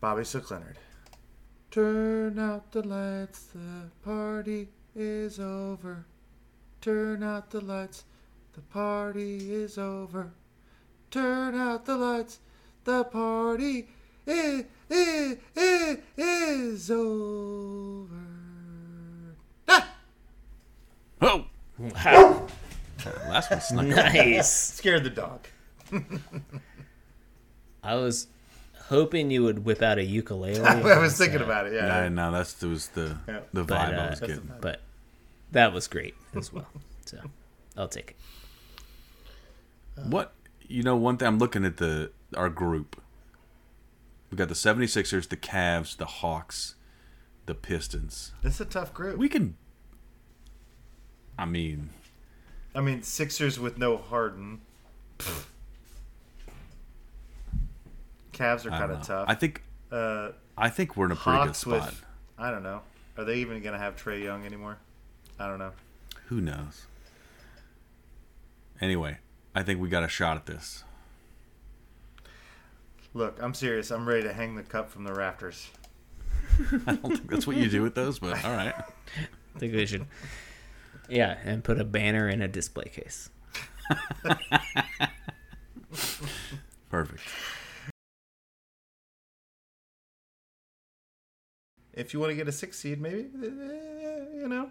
[0.00, 0.78] Bobby Leonard.
[1.72, 6.06] Turn out the lights, the party is over.
[6.80, 8.04] Turn out the lights,
[8.52, 10.30] the party is over.
[11.14, 12.40] Turn out the lights,
[12.82, 13.86] the party
[14.26, 18.08] is, is, is, is over.
[19.68, 19.94] Ah!
[21.22, 21.44] Oh!
[21.78, 22.48] Wow.
[23.28, 24.52] Last one snuck nice.
[24.74, 25.46] Scared the dog.
[27.84, 28.26] I was
[28.88, 30.58] hoping you would whip out a ukulele.
[30.64, 31.96] I was thinking about it, yeah.
[31.96, 33.38] I know that's that was the Yeah.
[33.52, 34.50] the but, vibe I uh, was getting.
[34.60, 34.80] but
[35.52, 36.66] that was great as well.
[37.06, 37.18] So
[37.76, 38.16] I'll take
[39.96, 40.06] it.
[40.08, 40.32] What
[40.66, 43.00] you know, one thing I'm looking at the our group.
[44.30, 46.74] We got the 76ers, the Cavs, the Hawks,
[47.46, 48.32] the Pistons.
[48.42, 49.16] It's a tough group.
[49.16, 49.56] We can
[51.38, 51.90] I mean,
[52.74, 54.60] I mean, Sixers with no Harden.
[58.32, 59.26] Cavs are kind of tough.
[59.28, 61.86] I think uh, I think we're in a pretty good spot.
[61.86, 62.04] with,
[62.38, 62.82] I don't know.
[63.16, 64.78] Are they even going to have Trae Young anymore?
[65.38, 65.72] I don't know.
[66.26, 66.86] Who knows?
[68.80, 69.18] Anyway,
[69.54, 70.82] I think we got a shot at this.
[73.12, 73.92] Look, I'm serious.
[73.92, 75.68] I'm ready to hang the cup from the rafters.
[76.86, 78.74] I don't think that's what you do with those, but all right.
[79.54, 80.06] I think we should.
[81.08, 83.30] Yeah, and put a banner in a display case.
[86.90, 87.22] Perfect.
[91.92, 94.68] If you want to get a six seed, maybe, you you